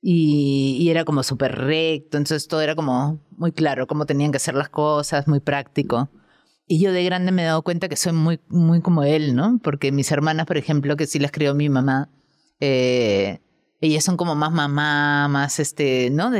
[0.00, 4.36] Y, y era como súper recto, entonces todo era como muy claro, cómo tenían que
[4.36, 6.10] hacer las cosas, muy práctico.
[6.66, 9.58] Y yo de grande me he dado cuenta que soy muy, muy como él, ¿no?
[9.62, 12.10] Porque mis hermanas, por ejemplo, que sí las crió mi mamá,
[12.60, 13.40] eh,
[13.80, 16.30] ellas son como más mamá, más este, ¿no?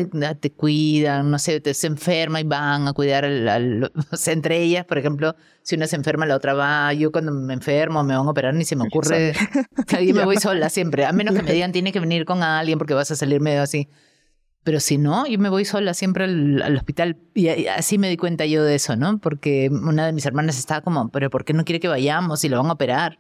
[0.41, 4.63] te cuidan, no sé, te se enferma y van a cuidar al, o sea, entre
[4.63, 6.93] ellas, por ejemplo, si una se enferma, la otra va.
[6.93, 9.33] Yo cuando me enfermo, me van a operar, ni se me ocurre.
[9.97, 12.79] Ahí me voy sola siempre, a menos que me digan tiene que venir con alguien
[12.79, 13.89] porque vas a salir medio así.
[14.63, 17.19] Pero si no, yo me voy sola siempre al, al, hospital.
[17.35, 19.19] Y así me di cuenta yo de eso, ¿no?
[19.19, 22.49] Porque una de mis hermanas estaba como, pero ¿por qué no quiere que vayamos si
[22.49, 23.19] lo van a operar?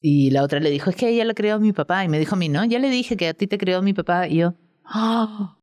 [0.00, 2.04] Y la otra le dijo, es que ella lo creó mi papá.
[2.04, 3.92] Y me dijo a mí, no, ya le dije que a ti te creó mi
[3.92, 4.26] papá.
[4.28, 5.58] Y yo, ¡Ah!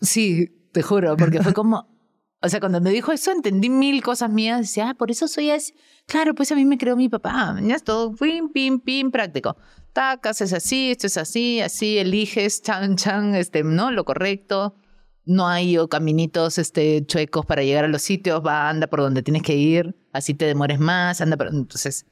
[0.00, 1.88] sí, te juro, porque fue como,
[2.42, 4.60] o sea, cuando me dijo eso entendí mil cosas mías.
[4.60, 5.74] Decía, ah, por eso soy así.
[6.06, 7.56] Claro, pues a mí me creó mi papá.
[7.62, 9.56] Ya es todo, pim, pim, pim, práctico.
[9.92, 13.90] Tacas, es así, esto es así, así, eliges, chan, chan, este, ¿no?
[13.90, 14.76] Lo correcto.
[15.24, 18.46] No hay caminitos este, chuecos para llegar a los sitios.
[18.46, 19.96] Va, anda por donde tienes que ir.
[20.12, 21.48] Así te demores más, anda por...
[21.48, 22.06] Entonces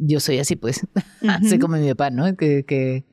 [0.00, 0.86] yo soy así, pues.
[1.28, 2.36] así como mi papá, ¿no?
[2.36, 3.04] Que, que,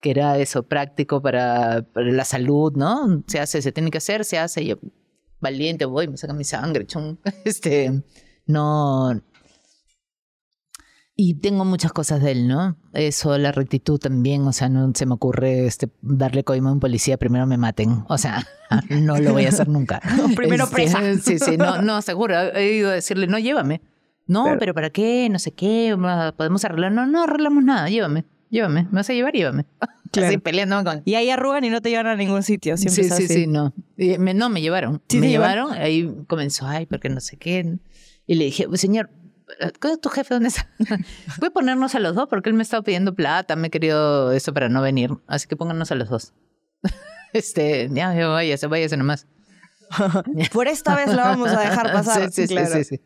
[0.00, 3.22] que era eso, práctico para, la salud, ¿no?
[3.26, 4.66] Se hace, se tiene que hacer, se hace.
[4.66, 4.76] Yo,
[5.40, 7.16] valiente, voy, me saca mi sangre, chum.
[7.44, 8.02] Este,
[8.46, 9.20] no.
[11.16, 12.76] Y tengo muchas cosas de él, ¿no?
[12.92, 16.80] Eso, la rectitud también, o sea, no se me ocurre este, darle coima a un
[16.80, 18.44] policía, primero me maten, o sea,
[18.90, 20.00] no lo voy a hacer nunca.
[20.34, 21.00] primero este, presa.
[21.22, 23.80] Sí, sí, no, no, seguro, he ido a decirle, no, llévame.
[24.26, 25.28] No, pero, ¿para qué?
[25.30, 25.96] No sé qué,
[26.36, 26.92] podemos arreglar.
[26.92, 29.66] No, no arreglamos nada, llévame, llévame, me vas a llevar, llévame.
[30.14, 30.28] Claro.
[30.28, 31.02] Así peleando con...
[31.04, 33.34] Y ahí arrugan y no te llevan a ningún sitio, siempre Sí, es sí, así.
[33.34, 33.74] sí, no.
[33.96, 35.02] me, no, me llevaron.
[35.08, 37.78] Sí, me llevaron, ahí comenzó, ay, porque no sé qué.
[38.28, 39.10] Y le dije, señor,
[40.00, 40.70] ¿tu jefe dónde está?
[41.40, 44.30] Voy a ponernos a los dos porque él me estaba pidiendo plata, me he querido
[44.30, 46.32] eso para no venir, así que pónganos a los dos.
[47.32, 49.26] este, ya, ya váyase, váyase nomás.
[50.52, 52.30] Por esta vez lo vamos a dejar pasar.
[52.30, 52.72] sí, sí, claro.
[52.72, 53.00] sí, sí.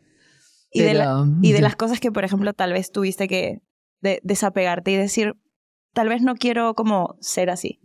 [0.71, 1.05] Y, de
[1.43, 3.63] y de las cosas que, por ejemplo, tal vez tuviste que
[4.23, 5.35] desapegarte y decir,
[5.95, 7.81] tal vez no quiero como ser así.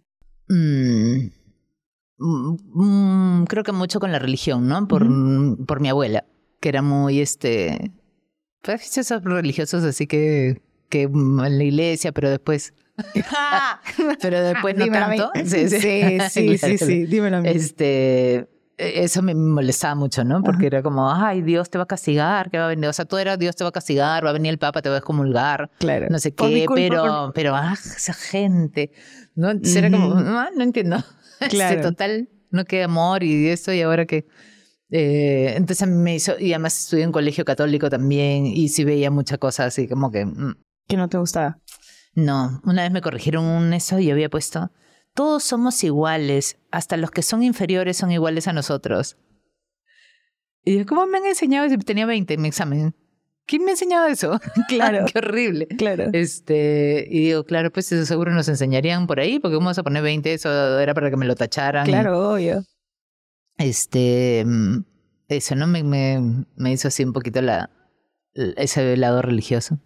[0.49, 1.29] Mm,
[2.17, 4.87] mm, creo que mucho con la religión, ¿no?
[4.87, 5.07] Por,
[5.65, 6.25] por mi abuela,
[6.59, 7.91] que era muy, este,
[8.61, 12.73] pues esos religiosos así que, que en la iglesia, pero después
[14.21, 15.31] pero después no Dímelo tanto.
[15.45, 16.19] Sí, sí,
[16.57, 17.49] sí, sí, dímelo a mí.
[17.49, 18.47] Este,
[18.77, 20.41] eso me molestaba mucho, ¿no?
[20.43, 23.05] Porque era como, ay, Dios te va a castigar, que va a venir, o sea,
[23.05, 24.97] todo era Dios te va a castigar, va a venir el Papa, te va a
[24.99, 26.07] excomulgar, Claro.
[26.09, 28.91] no sé Por qué, culpa, pero, pero, ah, esa gente,
[29.35, 29.51] ¿no?
[29.51, 30.97] Entonces era como, ah, no entiendo.
[31.39, 31.81] Este, Claro.
[31.81, 34.25] total, no queda amor y eso, y ahora que...
[34.91, 39.39] Eh, entonces me hizo, y además estudié en colegio católico también, y sí veía muchas
[39.39, 40.55] cosas así como que, mm,
[40.87, 41.57] Que no te gustaba.
[42.15, 44.71] no, una vez me corrigieron un eso y había puesto,
[45.13, 49.17] todos somos iguales, hasta los que son inferiores son iguales a nosotros.
[50.65, 51.65] Y yo, ¿cómo me han enseñado?
[51.65, 51.77] eso?
[51.77, 52.95] Tenía 20 en mi examen.
[53.45, 54.39] ¿Quién me ha enseñado eso?
[54.67, 55.05] Claro.
[55.11, 55.67] Qué horrible.
[55.67, 56.09] Claro.
[56.13, 59.83] Este, y digo, claro, pues eso seguro nos enseñarían por ahí, porque ¿cómo vas a
[59.83, 60.33] poner 20?
[60.33, 61.85] Eso era para que me lo tacharan.
[61.85, 62.63] Claro, obvio.
[63.57, 64.85] Este, mm,
[65.27, 65.67] eso, ¿no?
[65.67, 67.69] Me, me, me hizo así un poquito la,
[68.33, 69.79] ese lado religioso.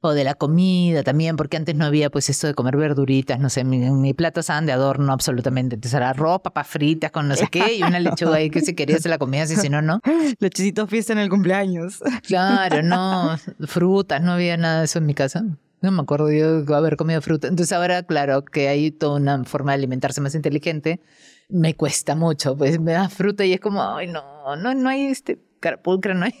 [0.00, 3.50] O de la comida también, porque antes no había pues esto de comer verduritas, no
[3.50, 5.74] sé, mi, mi plato estaban de adorno absolutamente.
[5.74, 8.74] Entonces era arroz, papas fritas con no sé qué y una lechuga ahí que si
[8.74, 10.00] querías se la comías y si no, no.
[10.38, 12.02] Los chisitos fiesta en el cumpleaños.
[12.26, 13.36] Claro, no,
[13.66, 15.44] frutas, no había nada de eso en mi casa.
[15.80, 17.48] No me acuerdo yo haber comido fruta.
[17.48, 21.00] Entonces ahora, claro, que hay toda una forma de alimentarse más inteligente,
[21.48, 22.56] me cuesta mucho.
[22.56, 26.26] Pues me da fruta y es como, ay, no, no, no hay este carapulcra, no
[26.26, 26.34] hay.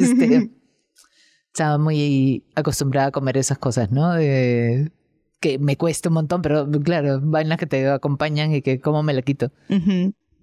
[0.00, 0.50] este,
[1.52, 4.12] estaba muy acostumbrada a comer esas cosas, ¿no?
[4.12, 4.90] De-
[5.40, 9.14] que me cuesta un montón, pero claro, vainas que te acompañan y que cómo me
[9.14, 9.50] la quito.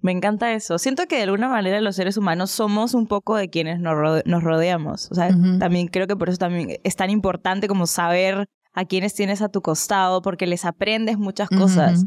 [0.00, 0.76] Me encanta eso.
[0.78, 4.22] Siento que de alguna manera los seres humanos somos un poco de quienes nos, rode-
[4.26, 5.08] nos rodeamos.
[5.12, 5.28] O sea,
[5.60, 9.48] también creo que por eso también es tan importante como saber a quienes tienes a
[9.48, 12.04] tu costado, porque les aprendes muchas cosas.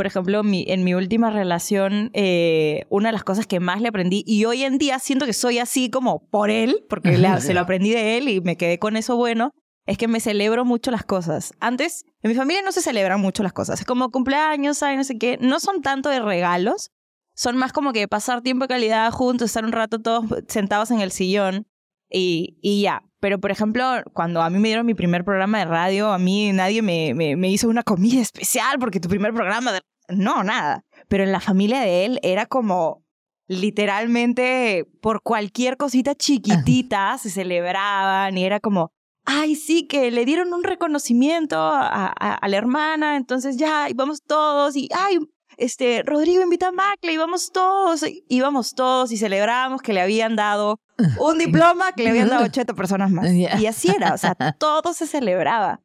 [0.00, 3.88] Por ejemplo, mi, en mi última relación, eh, una de las cosas que más le
[3.88, 7.60] aprendí, y hoy en día siento que soy así como por él, porque se lo
[7.60, 9.52] aprendí de él y me quedé con eso bueno,
[9.84, 11.52] es que me celebro mucho las cosas.
[11.60, 13.80] Antes, en mi familia no se celebran mucho las cosas.
[13.80, 14.96] Es como cumpleaños, ¿sabes?
[14.96, 15.36] No sé qué.
[15.38, 16.92] No son tanto de regalos,
[17.34, 21.00] son más como que pasar tiempo de calidad juntos, estar un rato todos sentados en
[21.00, 21.66] el sillón
[22.08, 23.02] y, y ya.
[23.20, 23.84] Pero, por ejemplo,
[24.14, 27.36] cuando a mí me dieron mi primer programa de radio, a mí nadie me, me,
[27.36, 29.80] me hizo una comida especial porque tu primer programa de...
[30.10, 30.84] No, nada.
[31.08, 33.02] Pero en la familia de él era como
[33.48, 38.92] literalmente por cualquier cosita chiquitita se celebraban y era como,
[39.24, 44.22] ay, sí, que le dieron un reconocimiento a, a- a la hermana, entonces ya, íbamos
[44.22, 45.18] todos y, ay,
[45.56, 50.36] este, Rodrigo invita a Macle, íbamos todos, y- íbamos todos y celebrábamos que le habían
[50.36, 50.80] dado
[51.18, 51.38] un
[51.74, 53.26] diploma que le habían dado 80 personas más.
[53.60, 55.80] Y así era, o sea, todo se celebraba.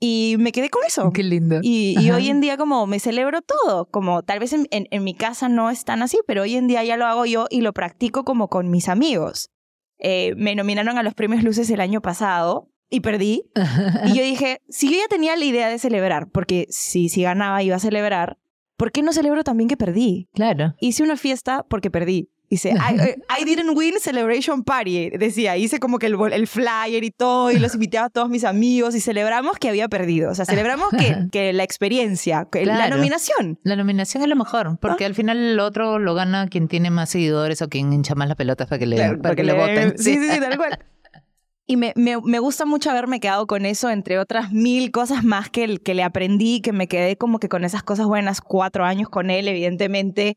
[0.00, 1.10] Y me quedé con eso.
[1.12, 1.60] Qué lindo.
[1.62, 5.04] Y, y hoy en día como me celebro todo, como tal vez en, en- en
[5.04, 7.60] mi casa no es tan así, pero hoy en día ya lo hago yo y
[7.62, 9.50] lo practico como con mis amigos.
[9.98, 13.44] Eh, me nominaron a los premios Luces el año pasado y perdí.
[14.06, 17.62] Y yo dije, si yo ya tenía la idea de celebrar, porque si, si ganaba
[17.62, 18.36] iba a celebrar,
[18.76, 20.28] ¿por qué no celebro también que perdí?
[20.34, 20.74] Claro.
[20.80, 22.28] Hice una fiesta porque perdí.
[22.50, 25.10] Dice, I, eh, I didn't win celebration party.
[25.10, 28.44] Decía, hice como que el, el flyer y todo, y los invité a todos mis
[28.44, 30.30] amigos y celebramos que había perdido.
[30.30, 33.58] O sea, celebramos que, que la experiencia, que la nominación.
[33.64, 37.10] La nominación es lo mejor, porque al final el otro lo gana quien tiene más
[37.10, 39.94] seguidores o quien hincha más las pelotas para que le, Claro, para que le voten.
[39.98, 40.78] Sí, sí, sí, tal cual.
[41.66, 45.48] Y me, me, me gusta mucho haberme quedado con eso, entre otras mil cosas más
[45.48, 48.84] que, el- que le aprendí, que me quedé como que con esas cosas buenas, cuatro
[48.84, 50.36] años con él, evidentemente,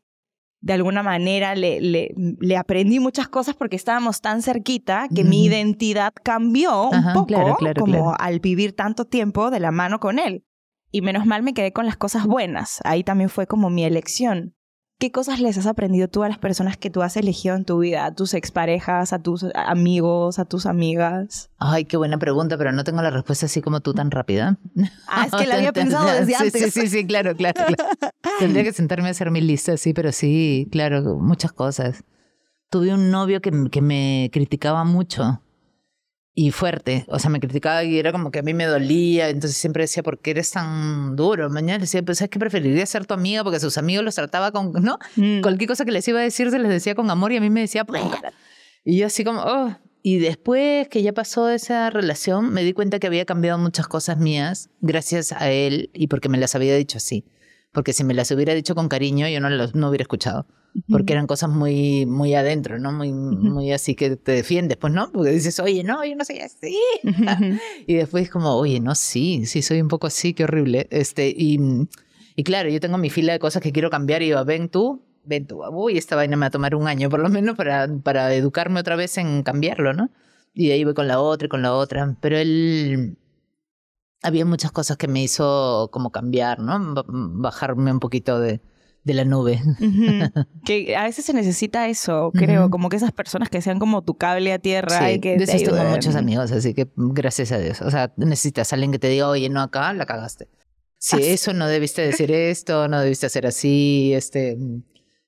[0.60, 5.44] de alguna manera le, le, le aprendí muchas cosas porque estábamos tan cerquita que mi
[5.44, 8.16] identidad cambió un poco, claro, claro, como claro.
[8.18, 10.44] al vivir tanto tiempo de la mano con él.
[10.90, 12.80] Y menos mal me quedé con las cosas buenas.
[12.84, 14.54] Ahí también fue como mi elección.
[14.98, 17.78] ¿Qué cosas les has aprendido tú a las personas que tú has elegido en tu
[17.78, 18.04] vida?
[18.04, 21.50] A tus exparejas, a tus amigos, a tus amigas.
[21.58, 24.58] Ay, qué buena pregunta, pero no tengo la respuesta así como tú tan rápida.
[25.06, 26.74] Ah, es que la había pensado desde Sí, antes.
[26.74, 27.64] Sí, sí, sí, claro, claro.
[27.64, 27.90] claro.
[28.40, 32.02] Tendría que sentarme a hacer mi lista, sí, pero sí, claro, muchas cosas.
[32.68, 35.40] Tuve un novio que, que me criticaba mucho
[36.40, 37.04] y fuerte.
[37.08, 39.28] O sea, me criticaba y era como que a mí me dolía.
[39.28, 41.50] Entonces siempre decía, ¿por qué eres tan duro?
[41.50, 44.70] Mañana decía, pues es que preferiría ser tu amigo porque sus amigos los trataba con,
[44.72, 45.00] ¿no?
[45.16, 45.40] Mm.
[45.40, 47.50] Cualquier cosa que les iba a decir se les decía con amor y a mí
[47.50, 48.02] me decía, "Bleh".
[48.84, 49.76] y yo así como, oh.
[50.00, 54.18] Y después que ya pasó esa relación, me di cuenta que había cambiado muchas cosas
[54.18, 57.24] mías gracias a él y porque me las había dicho así.
[57.72, 60.46] Porque si me las hubiera dicho con cariño, yo no las no hubiera escuchado.
[60.88, 62.92] Porque eran cosas muy, muy adentro, ¿no?
[62.92, 65.10] Muy, muy así que te defiendes, pues, ¿no?
[65.12, 66.78] Porque dices, oye, no, yo no soy así.
[67.86, 70.86] Y después como, oye, no, sí, sí, soy un poco así, qué horrible.
[70.90, 71.58] Este, y,
[72.36, 75.02] y claro, yo tengo mi fila de cosas que quiero cambiar y yo, ven tú,
[75.24, 75.62] ven tú.
[75.72, 78.80] Uy, esta vaina me va a tomar un año por lo menos para, para educarme
[78.80, 80.10] otra vez en cambiarlo, ¿no?
[80.54, 82.16] Y de ahí voy con la otra y con la otra.
[82.20, 83.16] Pero él,
[84.22, 86.94] había muchas cosas que me hizo como cambiar, ¿no?
[86.94, 88.60] Ba- Bajarme un poquito de,
[89.04, 89.60] de la nube.
[89.80, 90.44] Ujú.
[90.64, 92.70] que a veces se necesita eso, creo, Ujú.
[92.70, 95.46] como que esas personas que sean como tu cable a tierra Sí, y que de
[95.46, 97.80] te esos tengo muchos amigos, así que gracias a Dios.
[97.82, 100.48] O sea, necesitas a alguien que te diga, oye, no acá, la cagaste.
[101.00, 101.28] Sí, Ah, sí.
[101.30, 104.58] eso no debiste decir esto, no debiste hacer así, este.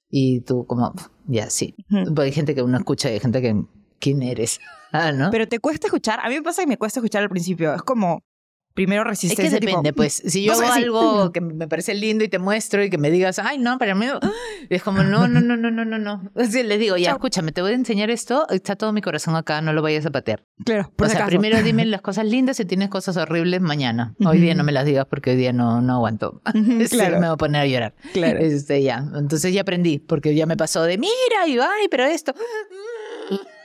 [0.09, 0.93] Y tú, como,
[1.29, 1.77] ya, sí.
[1.91, 2.07] Ujú.
[2.15, 3.65] Porque Hay gente que uno escucha y hay gente que,
[4.01, 4.59] ¿quién eres?
[4.93, 5.31] Ah, ¿no?
[5.31, 6.19] Pero te cuesta escuchar.
[6.21, 7.73] A mí me pasa que me cuesta escuchar al principio.
[7.73, 8.25] Es como,
[8.81, 9.51] primero es resistencia.
[9.61, 10.23] que tipo, depende, pues.
[10.27, 13.39] Si yo hago algo que me parece lindo y te muestro y que me digas,
[13.39, 14.07] ay, no, para mí.
[14.71, 16.31] es como, no, no, no, no, no, no, no.
[16.35, 18.49] Así les digo, ya, escúchame, te voy a enseñar esto.
[18.49, 20.47] Está todo mi corazón acá, no lo vayas a patear.
[20.65, 21.29] Claro, por o sea, acaso.
[21.29, 24.15] primero dime las cosas lindas y tienes cosas horribles mañana.
[24.25, 24.59] Hoy día Ujú.
[24.59, 26.41] no me las digas porque hoy día no, no aguanto.
[26.55, 27.21] Ujú, Sí, claro.
[27.21, 27.95] me voy a poner a llorar.
[28.15, 28.39] Claro.
[28.39, 29.05] Este, ya.
[29.15, 32.33] Entonces ya aprendí, porque ya me pasó de mira y ay, pero esto.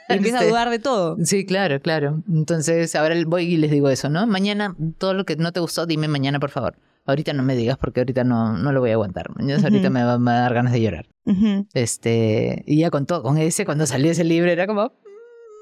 [0.09, 1.17] Y empieza a Este, dudar de todo.
[1.23, 2.21] Sí, claro, claro.
[2.31, 4.25] Entonces ahora voy y les digo eso, ¿no?
[4.27, 6.77] Mañana, todo lo que no te gustó, dime mañana, por favor.
[7.07, 9.29] Ahorita no me digas porque ahorita no, no lo voy a aguantar.
[9.31, 9.51] Ujú.
[9.51, 11.07] ahorita me va, me va a dar ganas de llorar.
[11.73, 14.93] Este, y ya con todo, con ese, cuando salió ese libro, era como,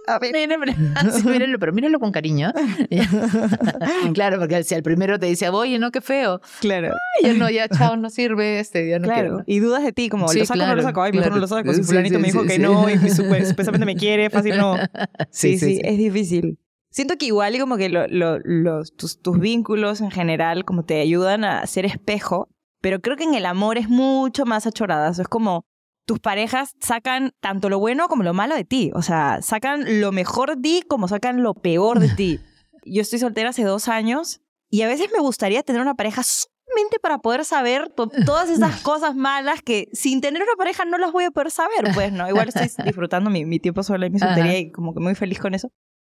[0.08, 0.34] A ver.
[0.34, 0.66] Mírenlo,
[1.14, 2.52] sí, mírenlo, pero mírenlo con cariño.
[4.14, 6.42] claro, porque si al primero te dice, oye, no, qué feo.
[6.60, 6.90] Claro.
[7.22, 9.22] Ya no, ya, chao, no sirve este, ya no claro.
[9.22, 9.44] quiero.
[9.48, 11.02] Y dudas de ti, como, Sí, ¿lo saco o no claro, lo saco?
[11.02, 11.36] Ay, mejor claro.
[11.36, 11.74] no lo saco.
[11.74, 14.76] Si fulanito sí, me dijo que no y supuestamente me quiere, fácil no.
[15.32, 15.82] Sí, sí, sí.
[15.84, 16.60] es difícil.
[16.90, 20.84] Siento que igual y como que lo- lo- los, tus, tus vínculos en general como
[20.86, 22.50] te ayudan a ser espejo,
[22.82, 25.22] pero creo que en el amor es mucho más achoradazo.
[25.24, 25.66] Es como
[26.06, 28.92] tus parejas sacan tanto lo bueno como lo malo de ti.
[28.94, 32.40] O sea, sacan lo mejor de ti como sacan lo peor de ti.
[32.86, 37.00] Yo estoy soltera hace dos años y a veces me gustaría tener una pareja solamente
[37.02, 41.12] para poder saber to- todas esas cosas malas que sin tener una pareja no las
[41.14, 41.86] voy a poder saber.
[41.94, 45.00] Pues no, igual estoy disfrutando mi, mi tiempo sola y mi soltería y como que
[45.00, 45.70] muy feliz con eso.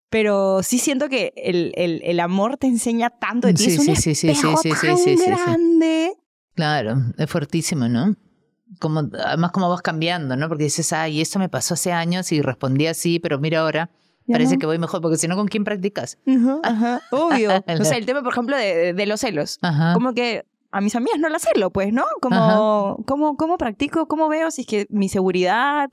[0.09, 3.65] Pero sí siento que el, el, el amor te enseña tanto de ti.
[3.65, 5.31] Sí, es un sí, sí, sí, espejo sí, sí, tan sí, sí, sí, sí.
[5.31, 6.13] grande.
[6.55, 8.15] Claro, es fuertísimo, ¿no?
[8.81, 10.49] Como, además, como vas cambiando, ¿no?
[10.49, 13.91] Porque dices, ay, esto me pasó hace años y respondí así, pero mira ahora,
[14.27, 14.59] Ya parece no.
[14.61, 16.19] que voy mejor, porque si no, ¿con quién practicas?
[16.27, 17.51] Ajá, ajá, obvio.
[17.81, 19.59] O sea, el tema, por ejemplo, de, de- de los celos.
[19.63, 19.93] Ajá.
[19.95, 22.05] Como que a mis amigas no las celo, pues, ¿no?
[22.21, 24.09] Como, ¿cómo, ¿cómo practico?
[24.09, 25.89] ¿Cómo veo si es que mi seguridad,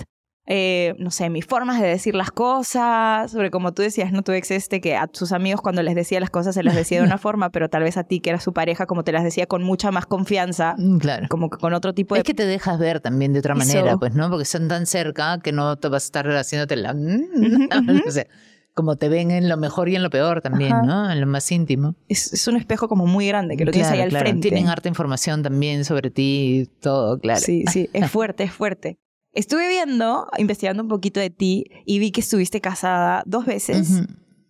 [0.46, 4.24] eh, no sé, mis formas de decir las cosas, sobre como tú decías, ¿no?
[4.24, 7.00] Tu ex este que a sus amigos cuando les decía las cosas se las decía
[7.00, 9.24] de una forma, pero tal vez a ti que era su pareja como te las
[9.24, 11.28] decía con mucha más confianza, Mm, Claro.
[11.30, 12.22] como que con otro tipo de...
[12.22, 13.66] Es que te dejas ver también de otra Eso.
[13.66, 14.30] manera, pues, ¿no?
[14.30, 16.94] Porque son tan cerca que no te vas a estar haciéndote la...
[18.08, 18.26] O sea,
[18.74, 20.82] como te ven en lo mejor y en lo peor también, Ajá.
[20.84, 21.12] ¿no?
[21.12, 21.96] En lo más íntimo.
[22.10, 24.26] es, es un espejo como muy grande que lo tienes ahí al claro.
[24.26, 24.50] frente.
[24.50, 27.40] Tienen harta información también sobre ti y todo, claro.
[27.40, 28.98] Sí, sí, es fuerte, es fuerte.
[29.34, 34.04] Estuve viendo, investigando un poquito de ti y vi que estuviste casada dos veces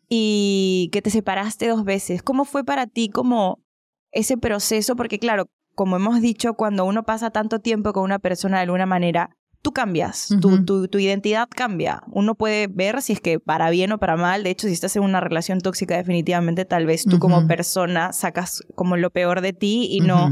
[0.10, 2.22] y que te separaste dos veces.
[2.22, 3.64] ¿Cómo fue para ti como
[4.12, 4.98] ese proceso?
[4.98, 8.86] Porque claro, como hemos dicho, cuando uno pasa tanto tiempo con una persona de alguna
[8.86, 12.04] manera, tú cambias, tu, tu, tu identidad cambia.
[12.12, 14.44] Uno puede ver si es que para bien o para mal.
[14.44, 18.62] De hecho, si estás en una relación tóxica, definitivamente tal vez tú como persona sacas
[18.76, 20.30] como lo peor de ti y no,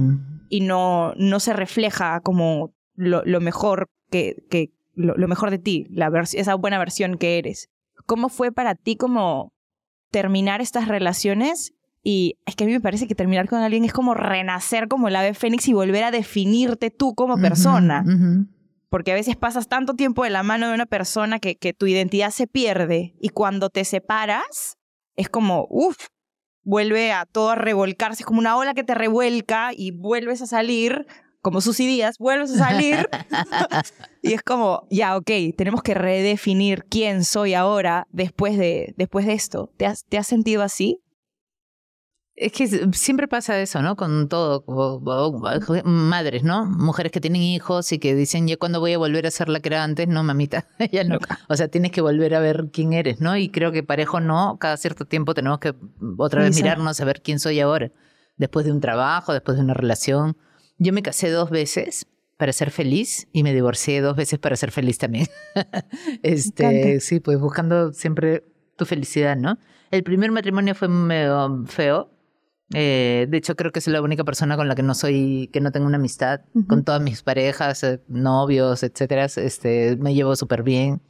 [0.49, 5.57] y no, no se refleja como lo, lo mejor que, que lo, lo mejor de
[5.57, 7.69] ti, la esa buena versión que eres.
[8.05, 9.53] ¿Cómo fue para ti como
[10.11, 11.73] terminar estas relaciones?
[12.03, 15.07] Y es que a mí me parece que terminar con alguien es como renacer como
[15.07, 18.03] el ave fénix y volver a definirte tú como persona.
[18.89, 21.87] Porque a veces pasas tanto tiempo de la mano de una persona que, que tu
[21.87, 23.15] identidad se pierde.
[23.19, 24.77] Y cuando te separas,
[25.15, 26.07] es como, uff,
[26.63, 28.23] vuelve a todo a revolcarse.
[28.23, 31.05] Es como una ola que te revuelca y vuelves a salir,
[31.41, 33.09] como sus días, vuelves a salir.
[34.21, 39.33] y es como, ya, ok, tenemos que redefinir quién soy ahora después de, después de
[39.33, 39.71] esto.
[39.77, 41.01] ¿Te has, ¿Te has sentido así?
[42.35, 43.95] Es que siempre pasa eso, ¿no?
[43.95, 45.01] Con todo, como-
[45.83, 46.65] madres, ¿no?
[46.65, 49.59] Mujeres que tienen hijos y que dicen, ¿ya cuándo voy a volver a ser la
[49.59, 50.07] que era antes?
[50.07, 51.19] No, mamita, ya no.
[51.49, 53.35] O sea, tienes que volver a ver quién eres, ¿no?
[53.37, 55.75] Y creo que parejo no, cada cierto tiempo tenemos que
[56.17, 57.91] otra vez mirarnos a ver quién soy ahora,
[58.37, 60.37] después de un trabajo, después de una relación.
[60.83, 62.07] Yo me casé dos veces
[62.37, 65.27] para ser feliz y me divorcié dos veces para ser feliz también.
[66.23, 68.43] este, sí, pues buscando siempre
[68.77, 69.59] tu felicidad, ¿no?
[69.91, 72.09] El primer matrimonio fue medio feo.
[72.73, 75.61] Eh, de hecho, creo que soy la única persona con la que no soy, que
[75.61, 76.41] no tengo una amistad.
[76.55, 76.65] Ujú.
[76.65, 81.03] Con todas mis parejas, eh, novios, etcétera, este, me llevo súper bien,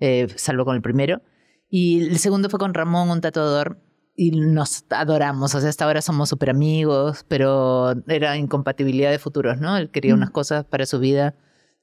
[0.00, 1.20] eh, salvo con el primero.
[1.68, 3.78] Y el segundo fue con Ramón, un tatuador,
[4.14, 5.54] y nos adoramos.
[5.54, 9.76] O sea, hasta ahora somos súper amigos, pero era incompatibilidad de futuros, ¿no?
[9.76, 10.18] Él quería Mm.
[10.18, 11.34] unas cosas para su vida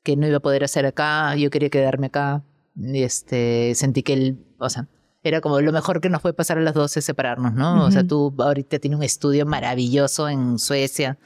[0.03, 2.43] que no iba a poder hacer acá, yo quería quedarme acá.
[2.75, 4.87] Y este, sentí que él, o sea,
[5.23, 7.85] era como lo mejor que nos puede pasar a las dos es separarnos, ¿no?
[7.85, 11.17] O sea, tú ahorita tienes un estudio maravilloso en Suecia,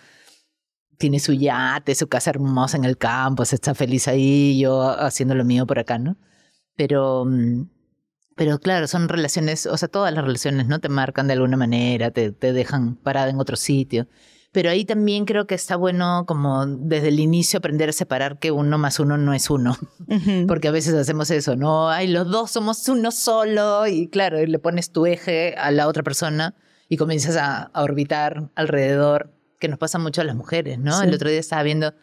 [0.98, 5.36] tiene su yate, su casa hermosa en el campo, se está feliz ahí, yo haciendo
[5.36, 6.16] lo mío por acá, ¿no?
[6.76, 7.70] Pero, mm,
[8.36, 10.80] pero claro, son relaciones, o sea, todas las relaciones, ¿no?
[10.80, 14.08] Te marcan de alguna manera, te, te dejan parada en otro sitio.
[14.54, 18.52] Pero ahí también creo que está bueno como desde el inicio aprender a separar que
[18.52, 19.76] uno más uno no es uno.
[20.48, 21.90] Porque a veces hacemos eso, ¿no?
[21.90, 26.04] Ay, los dos somos uno solo y claro, le pones tu eje a la otra
[26.04, 26.56] persona
[26.88, 31.02] y comienzas a, orbitar alrededor, que nos pasa mucho a las mujeres, ¿no?
[31.02, 31.96] El otro día estaba viendo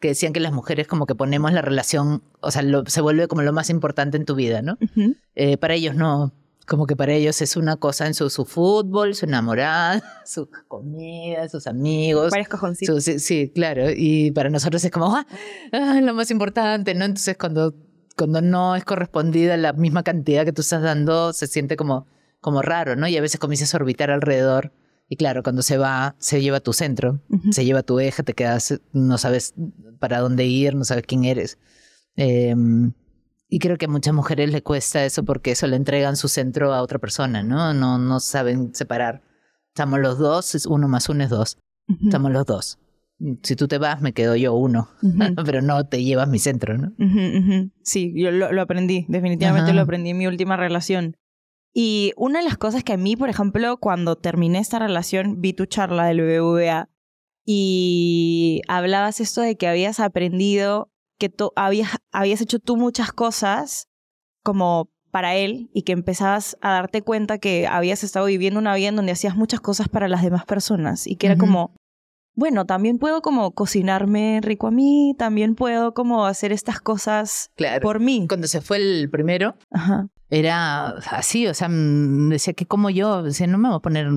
[0.00, 3.42] que decían que las mujeres como que ponemos la relación, o sea, se vuelve como
[3.42, 4.78] lo más importante en tu vida, ¿no?
[5.34, 6.32] Eh, para ellos no,
[6.66, 11.48] como que para ellos es una cosa en su, su fútbol, su enamorada, su comida,
[11.48, 12.30] sus amigos.
[12.30, 13.04] Varios cojoncitos.
[13.04, 13.86] sí, sí, claro.
[13.94, 15.26] Y para nosotros es como, ah,
[15.72, 17.04] ah, lo más importante, ¿no?
[17.04, 17.74] Entonces cuando,
[18.16, 22.06] cuando no es correspondida la misma cantidad que tú estás dando, se siente como,
[22.40, 23.06] como raro, ¿no?
[23.08, 24.72] Y a veces comienzas a orbitar alrededor.
[25.08, 28.80] Y claro, cuando se va, se lleva tu centro, se lleva tu eje, te quedas,
[28.92, 29.54] no sabes
[30.00, 31.58] para dónde ir, no sabes quién eres.
[32.16, 32.54] Eh,
[33.48, 36.74] y creo que a muchas mujeres le cuesta eso porque eso le entregan su centro
[36.74, 37.72] a otra persona, ¿no?
[37.74, 39.22] No, no saben separar.
[39.68, 41.58] Estamos los dos, uno más uno es dos.
[42.02, 42.78] Estamos los dos.
[43.42, 44.88] Si tú te vas, me quedo yo uno,
[45.46, 46.92] pero no te llevas mi centro, ¿no?
[47.82, 51.16] Sí, yo lo, aprendí, definitivamente lo aprendí en mi última relación.
[51.78, 55.52] Y una de las cosas que a mí, por ejemplo, cuando terminé esta relación, vi
[55.52, 56.88] tu charla del BBVA
[57.44, 63.88] y hablabas esto de que habías aprendido que tú habías, habías hecho tú muchas cosas
[64.42, 68.88] como para él y que empezabas a darte cuenta que habías estado viviendo una vida
[68.88, 71.74] en donde hacías muchas cosas para las demás personas y que era como,
[72.34, 77.50] bueno, también puedo como cocinarme rico a mí, también puedo como hacer estas cosas
[77.82, 78.24] por mí.
[78.26, 79.56] Cuando se fue el primero,
[80.30, 84.08] era así, o sea, decía que como yo, decía, no me voy a poner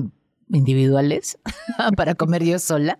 [0.48, 1.38] individuales
[1.96, 2.98] para comer yo sola.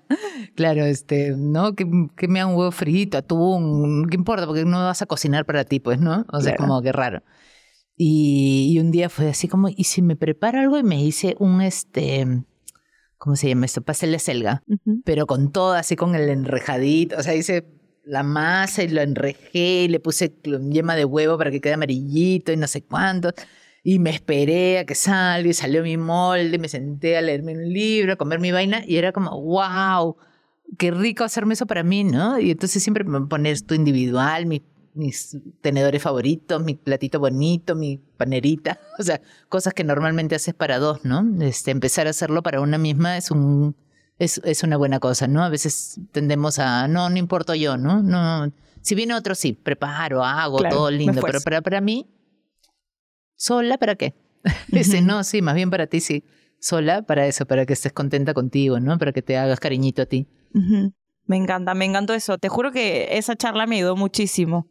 [0.54, 1.74] Claro, este, ¿no?
[1.74, 1.86] Que,
[2.16, 4.46] que me hagan un huevo frito, atún, ¿qué importa?
[4.46, 6.24] Porque no vas a cocinar para ti, pues, ¿no?
[6.32, 7.22] O sea, como que raro.
[7.96, 10.78] Y, un día fue así como, ¿y si me preparo algo?
[10.78, 12.44] Y me hice un, este,
[13.18, 13.82] ¿cómo se llama esto?
[13.82, 14.62] Pastel de selga,
[15.04, 17.18] pero con todo, así con el enrejadito.
[17.18, 17.66] O sea, hice
[18.04, 20.34] la masa y lo enrejé y le puse
[20.70, 23.32] yema de huevo para que quede amarillito y no sé cuánto.
[23.82, 27.72] Y me esperé a que salga y salió mi molde, me senté a leerme un
[27.72, 30.16] libro, a comer mi vaina y era como, wow,
[30.78, 32.38] qué rico hacerme eso para mí, ¿no?
[32.38, 34.46] Y entonces siempre me pones tu individual,
[34.94, 40.78] mis tenedores favoritos, mi platito bonito, mi panerita, o sea, cosas que normalmente haces para
[40.78, 41.24] dos, ¿no?
[41.42, 43.74] Este, empezar a hacerlo para una misma es un
[44.20, 45.42] es, es una buena cosa, ¿no?
[45.42, 48.02] A veces tendemos a, no, no importo yo, ¿no?
[48.02, 48.52] No,
[48.82, 52.06] si viene otro, sí, preparo, hago, todo lindo, pero para, para mí
[53.40, 54.14] ¿Sola para qué?
[54.68, 56.24] Dice, no, sí, más bien para ti, sí.
[56.60, 58.98] Sola para eso, para que estés contenta contigo, ¿no?
[58.98, 60.28] Para que te hagas cariñito a ti.
[61.30, 62.38] Me encanta, me encantó eso.
[62.38, 64.66] Te juro que esa charla me ayudó muchísimo.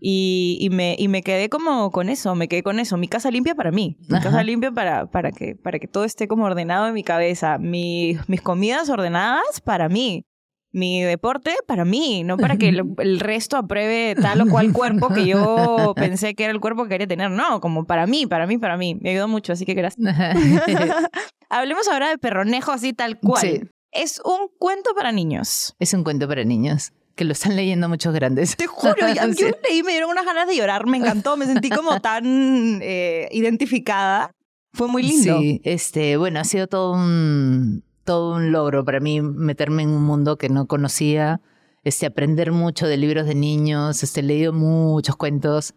[0.00, 2.96] y, y, me, y me quedé como con eso, me quedé con eso.
[2.96, 3.98] Mi casa limpia para mí.
[4.08, 7.58] Mi casa limpia para, para, que, para que todo esté como ordenado en mi cabeza.
[7.58, 10.24] Mi, mis comidas ordenadas para mí
[10.72, 15.26] mi deporte para mí, no para que el, resto apruebe tal o cual cuerpo que
[15.26, 17.30] yo pensé que era el cuerpo que quería tener.
[17.30, 18.96] No, como para mí, para mí, para mí.
[19.00, 20.16] Me ayudó mucho, así que gracias.
[21.50, 23.69] Hablemos ahora de perronejo así tal cual.
[23.92, 25.74] Es un cuento para niños.
[25.78, 26.92] Es un cuento para niños.
[27.16, 28.56] Que lo están leyendo muchos grandes.
[28.56, 32.00] Te juro, yo leí me dieron unas ganas de llorar, me encantó, me sentí como
[32.00, 34.32] tan eh, identificada.
[34.72, 35.38] Fue muy lindo.
[35.40, 40.04] Sí, este, bueno, ha sido todo un, todo un logro para mí meterme en un
[40.04, 41.40] mundo que no conocía,
[41.82, 45.74] este, aprender mucho de libros de niños, este, he leído muchos cuentos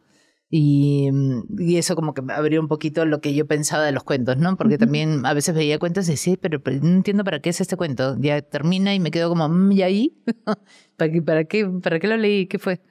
[0.55, 1.09] y,
[1.57, 4.37] y, eso como que me abrió un poquito lo que yo pensaba de los cuentos,
[4.37, 4.55] ¿no?
[4.55, 7.59] Porque también a veces veía cuentos y decía, pero, pero, no entiendo para qué es
[7.59, 8.15] este cuento.
[8.19, 10.23] Ya termina y me quedo como, mm, ¿y ahí?
[10.95, 12.45] ¿Para, qué, para, qué, ¿Para qué lo leí?
[12.45, 12.81] ¿Qué fue?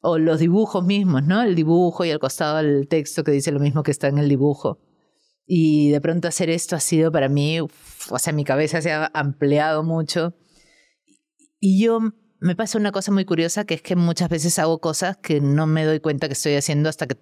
[0.00, 1.42] O los dibujos mismos, ¿no?
[1.42, 4.30] El dibujo y al costado el texto que dice lo mismo que está en el
[4.30, 4.80] dibujo.
[5.44, 7.68] Y de pronto hacer esto ha sido para mí, o
[8.18, 10.34] sea, mi cabeza se ha ampliado mucho.
[11.60, 12.00] Y yo
[12.42, 15.66] me pasa una cosa muy curiosa, que es que muchas veces hago cosas que no
[15.66, 17.16] me doy cuenta que estoy haciendo hasta que,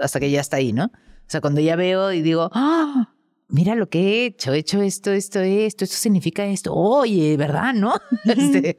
[0.00, 0.86] hasta que ya está ahí, ¿no?
[0.86, 3.14] O sea, cuando ya veo y digo, ¡ah!
[3.48, 6.72] Mira lo que he hecho, he hecho esto, esto, esto, esto significa esto.
[6.74, 7.74] Oye, ¿verdad?
[7.74, 7.92] ¿No?
[8.24, 8.78] este,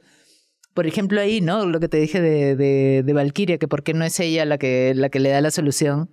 [0.74, 1.64] por ejemplo, ahí, ¿no?
[1.64, 4.58] Lo que te dije de, de, de Valkyria, que por qué no es ella la
[4.58, 6.10] que, la que le da la solución.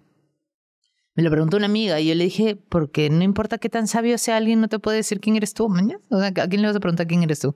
[1.16, 4.20] Me lo preguntó una amiga y yo le dije, porque no importa qué tan sabio
[4.20, 6.00] sea alguien, no te puede decir quién eres tú, mañana.
[6.12, 7.56] O sea, ¿a quién le vas a preguntar quién eres tú?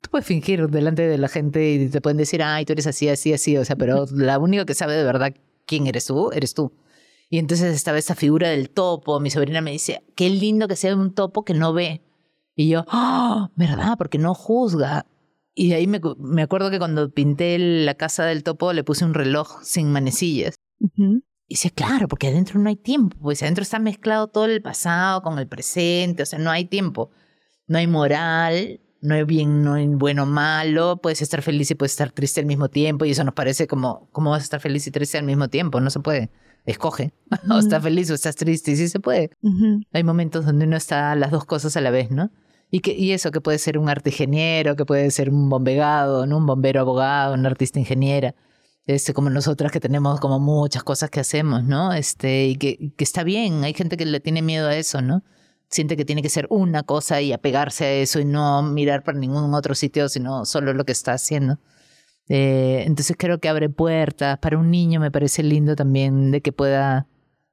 [0.00, 3.08] Tú puedes fingir delante de la gente y te pueden decir, ay, tú eres así,
[3.08, 3.56] así, así.
[3.56, 5.34] O sea, pero la única que sabe de verdad
[5.66, 6.72] quién eres tú, eres tú.
[7.30, 9.20] Y entonces estaba esa figura del topo.
[9.20, 12.02] Mi sobrina me dice, qué lindo que sea un topo que no ve.
[12.54, 13.50] Y yo, ¡ah!
[13.54, 13.96] ¿Verdad?
[13.98, 15.06] Porque no juzga.
[15.54, 19.04] Y de ahí me, me, acuerdo que cuando pinté la casa del topo le puse
[19.04, 20.54] un reloj sin manecillas.
[20.80, 23.16] Y dice, claro, porque adentro no hay tiempo.
[23.20, 26.22] Pues adentro está mezclado todo el pasado con el presente.
[26.22, 27.10] O sea, no hay tiempo.
[27.66, 31.74] No hay moral, no hay bien, no hay bueno o malo, puedes estar feliz y
[31.74, 34.60] puedes estar triste al mismo tiempo y eso nos parece como, ¿cómo vas a estar
[34.60, 35.80] feliz y triste al mismo tiempo?
[35.80, 36.30] No se puede.
[36.66, 37.12] Escoge,
[37.50, 39.30] o estás feliz o estás triste y sí se puede.
[39.92, 42.30] Hay momentos donde uno está las dos cosas a la vez, ¿no?
[42.70, 46.26] Y, que, y eso que puede ser un arte ingeniero, que puede ser un bombegado,
[46.26, 46.36] ¿no?
[46.36, 48.34] un bombero abogado, un artista ingeniera,
[48.86, 51.94] este, como nosotras que tenemos como muchas cosas que hacemos, ¿no?
[51.94, 55.22] Este, y que, que está bien, hay gente que le tiene miedo a eso, ¿no?
[55.68, 59.18] Siente que tiene que ser una cosa y apegarse a eso y no mirar para
[59.18, 61.58] ningún otro sitio, sino solo lo que está haciendo.
[62.28, 64.38] Eh, entonces creo que abre puertas.
[64.38, 67.06] Para un niño me parece lindo también de que pueda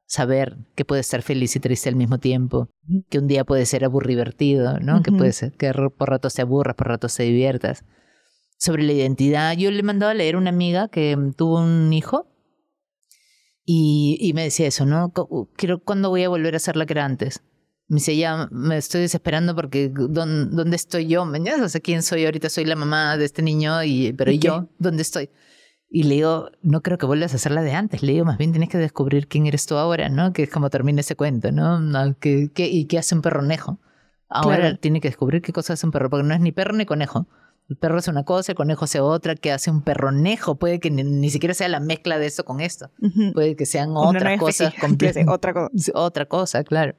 [0.08, 2.70] saber que puede estar feliz y triste al mismo tiempo,
[3.10, 5.02] que un día puede ser aburrivertido, ¿no?
[5.02, 7.84] Que puede ser que por ratos te aburras, por ratos te diviertas.
[8.58, 11.92] Sobre la identidad, yo le he mandado a leer a una amiga que tuvo un
[11.92, 12.28] hijo
[13.66, 15.12] y, y me decía eso, ¿no?
[15.58, 17.42] Quiero, ¿Cuándo voy a volver a ser la que era antes?
[17.88, 21.26] Me dice, ya me estoy desesperando porque ¿dónde, estoy yo?
[21.26, 22.50] ¿Me O sea, ¿quién soy ahorita?
[22.50, 24.70] Soy la mamá de este niño, y, pero ¿Y yo?
[24.80, 25.30] ¿Dónde estoy?
[25.90, 28.02] Y le digo, no creo que vuelvas a hacer la de antes.
[28.02, 30.34] Le digo, más bien tienes que descubrir quién eres tú ahora, ¿no?
[30.34, 31.80] Que es como termina ese cuento, ¿no?
[32.20, 33.80] ¿Qué, y qué hace un perronejo?
[34.28, 36.86] Ahora tiene que descubrir qué cosa hace un perro, porque no es ni perro ni
[36.86, 37.28] conejo.
[37.70, 40.56] El perro es una cosa, el conejo hace otra, ¿qué hace un perronejo.
[40.56, 42.90] Puede que ni, siquiera sea la mezcla de eso con esto.
[43.34, 44.74] Puede que sean otras cosas.
[45.28, 45.72] Otra cosa.
[45.94, 46.96] Otra cosa, claro.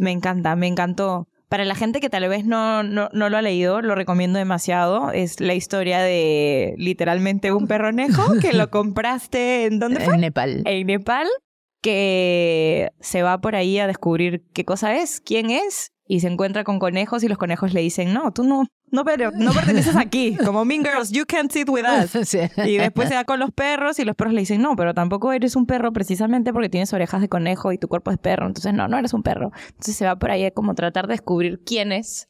[0.00, 1.28] Me encanta, me encantó.
[1.48, 5.12] Para la gente que tal vez no, no, no, lo ha leído, lo recomiendo demasiado.
[5.12, 10.14] Es la historia de literalmente un perronejo que lo compraste en dónde fue?
[10.14, 10.62] En Nepal.
[10.64, 11.26] En Nepal,
[11.82, 16.64] que se va por ahí a descubrir qué cosa es, quién es, y se encuentra
[16.64, 20.36] con conejos y los conejos le dicen, no, tú no, no, pero no perteneces aquí,
[20.44, 21.84] como Mean Girls, you can't sit with
[22.14, 22.34] us.
[22.34, 25.32] Y después se va con los perros y los perros le dicen, no, pero tampoco
[25.32, 28.72] eres un perro precisamente porque tienes orejas de conejo y tu cuerpo es perro, entonces
[28.74, 29.52] no, no eres un perro.
[29.68, 32.28] Entonces se va por ahí a como tratar de descubrir quién es.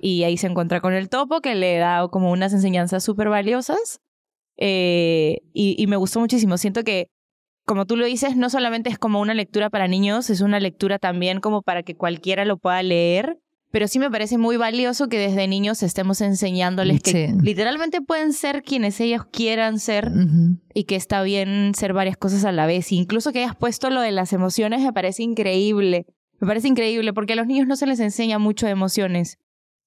[0.00, 4.00] Y ahí se encuentra con el topo que le da como unas enseñanzas súper valiosas.
[4.56, 6.58] Eh, y, y me gustó muchísimo.
[6.58, 7.08] Siento que
[7.64, 10.98] como tú lo dices, no solamente es como una lectura para niños, es una lectura
[10.98, 13.38] también como para que cualquiera lo pueda leer
[13.72, 18.62] pero sí me parece muy valioso que desde niños estemos enseñándoles que literalmente pueden ser
[18.62, 20.12] quienes ellos quieran ser
[20.74, 22.92] y que está bien ser varias cosas a la vez.
[22.92, 26.06] incluso que hayas puesto lo de las emociones me parece increíble.
[26.38, 29.38] Me parece increíble porque a los niños no se les enseña mucho de emociones.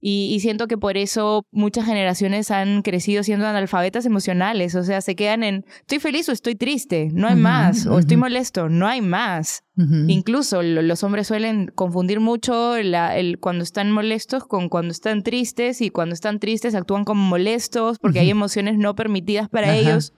[0.01, 4.75] Y, siento que por eso muchas generaciones han crecido siendo analfabetas emocionales.
[4.75, 7.87] O sea, se quedan en estoy feliz o estoy triste, no hay más.
[7.87, 9.63] O estoy molesto, no hay más.
[10.07, 15.81] Incluso los hombres suelen confundir mucho el, cuando están molestos con cuando están tristes.
[15.81, 20.13] Y cuando están tristes actúan como molestos porque hay emociones no permitidas para ellos.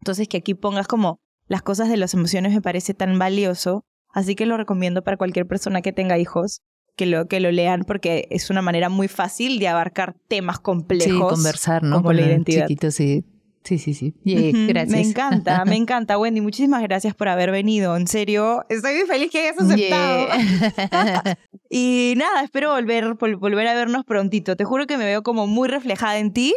[0.00, 3.84] Entonces, que aquí pongas como las cosas de las emociones me parece tan valioso.
[4.12, 6.60] Así que lo recomiendo para cualquier persona que tenga hijos
[6.96, 11.12] que lo, que lo lean porque es una manera muy fácil de abarcar temas complejos.
[11.12, 11.96] Sí, conversar, ¿no?
[11.96, 12.66] Como la identidad.
[12.90, 13.24] sí.
[13.64, 14.14] Sí, sí, sí.
[14.24, 14.90] gracias.
[14.90, 16.40] Me encanta, me encanta, Wendy.
[16.40, 17.96] Muchísimas gracias por haber venido.
[17.96, 20.28] En serio, estoy muy feliz que hayas aceptado.
[21.70, 24.56] y nada, espero volver, volver a vernos prontito.
[24.56, 26.56] Te juro que me veo como muy reflejada en ti.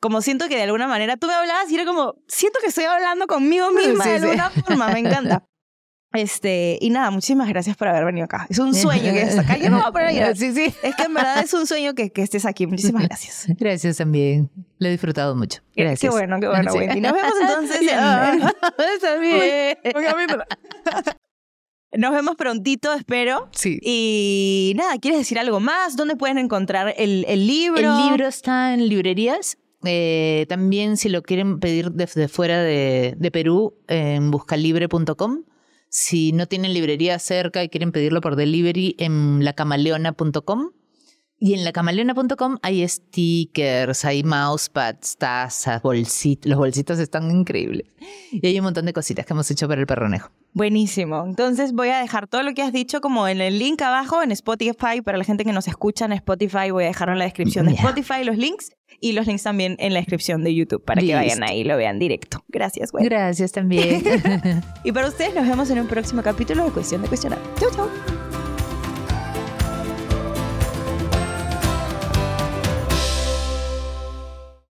[0.00, 2.84] Como siento que de alguna manera tú me hablabas y era como, siento que estoy
[2.84, 4.88] hablando conmigo misma de alguna forma.
[4.90, 5.44] Me encanta.
[6.14, 8.46] Este, y nada, muchísimas gracias por haber venido acá.
[8.48, 9.58] Es un sueño que estés acá.
[9.62, 10.72] Yo no voy a poner Sí, sí.
[10.82, 12.68] Es que en verdad es un sueño que, que estés aquí.
[12.68, 13.46] Muchísimas gracias.
[13.58, 14.48] Gracias también.
[14.78, 15.60] Lo he disfrutado mucho.
[15.74, 16.00] Gracias.
[16.00, 17.00] Qué bueno, qué bueno, Wendy.
[17.00, 18.40] Nos vemos entonces en...
[22.00, 23.48] Nos vemos prontito, espero.
[23.52, 23.78] Sí.
[23.82, 25.96] Y nada, ¿quieres decir algo más?
[25.96, 27.78] ¿Dónde pueden encontrar el, el libro?
[27.80, 29.58] El libro está en librerías.
[29.84, 35.42] Eh, también si lo quieren pedir desde fuera de, de Perú, en buscalibre.com
[35.94, 40.72] si no tienen librería cerca y quieren pedirlo por delivery, en lacamaleona.com.
[41.38, 46.50] Y en lacamaleona.com hay stickers, hay mousepads, tazas, bolsitos.
[46.50, 47.86] Los bolsitos están increíbles.
[48.32, 50.30] Y hay un montón de cositas que hemos hecho para el perronejo.
[50.52, 51.24] Buenísimo.
[51.24, 54.32] Entonces voy a dejar todo lo que has dicho como en el link abajo en
[54.32, 55.00] Spotify.
[55.04, 57.74] Para la gente que nos escucha en Spotify, voy a dejarlo en la descripción de
[57.74, 61.42] Spotify los links y los links también en la descripción de YouTube para que vayan
[61.42, 62.44] ahí y lo vean directo.
[62.48, 63.04] Gracias, güey.
[63.04, 64.02] Gracias también.
[64.84, 67.38] y para ustedes nos vemos en un próximo capítulo de Cuestión de Cuestionar.
[67.58, 68.33] Chau, chau.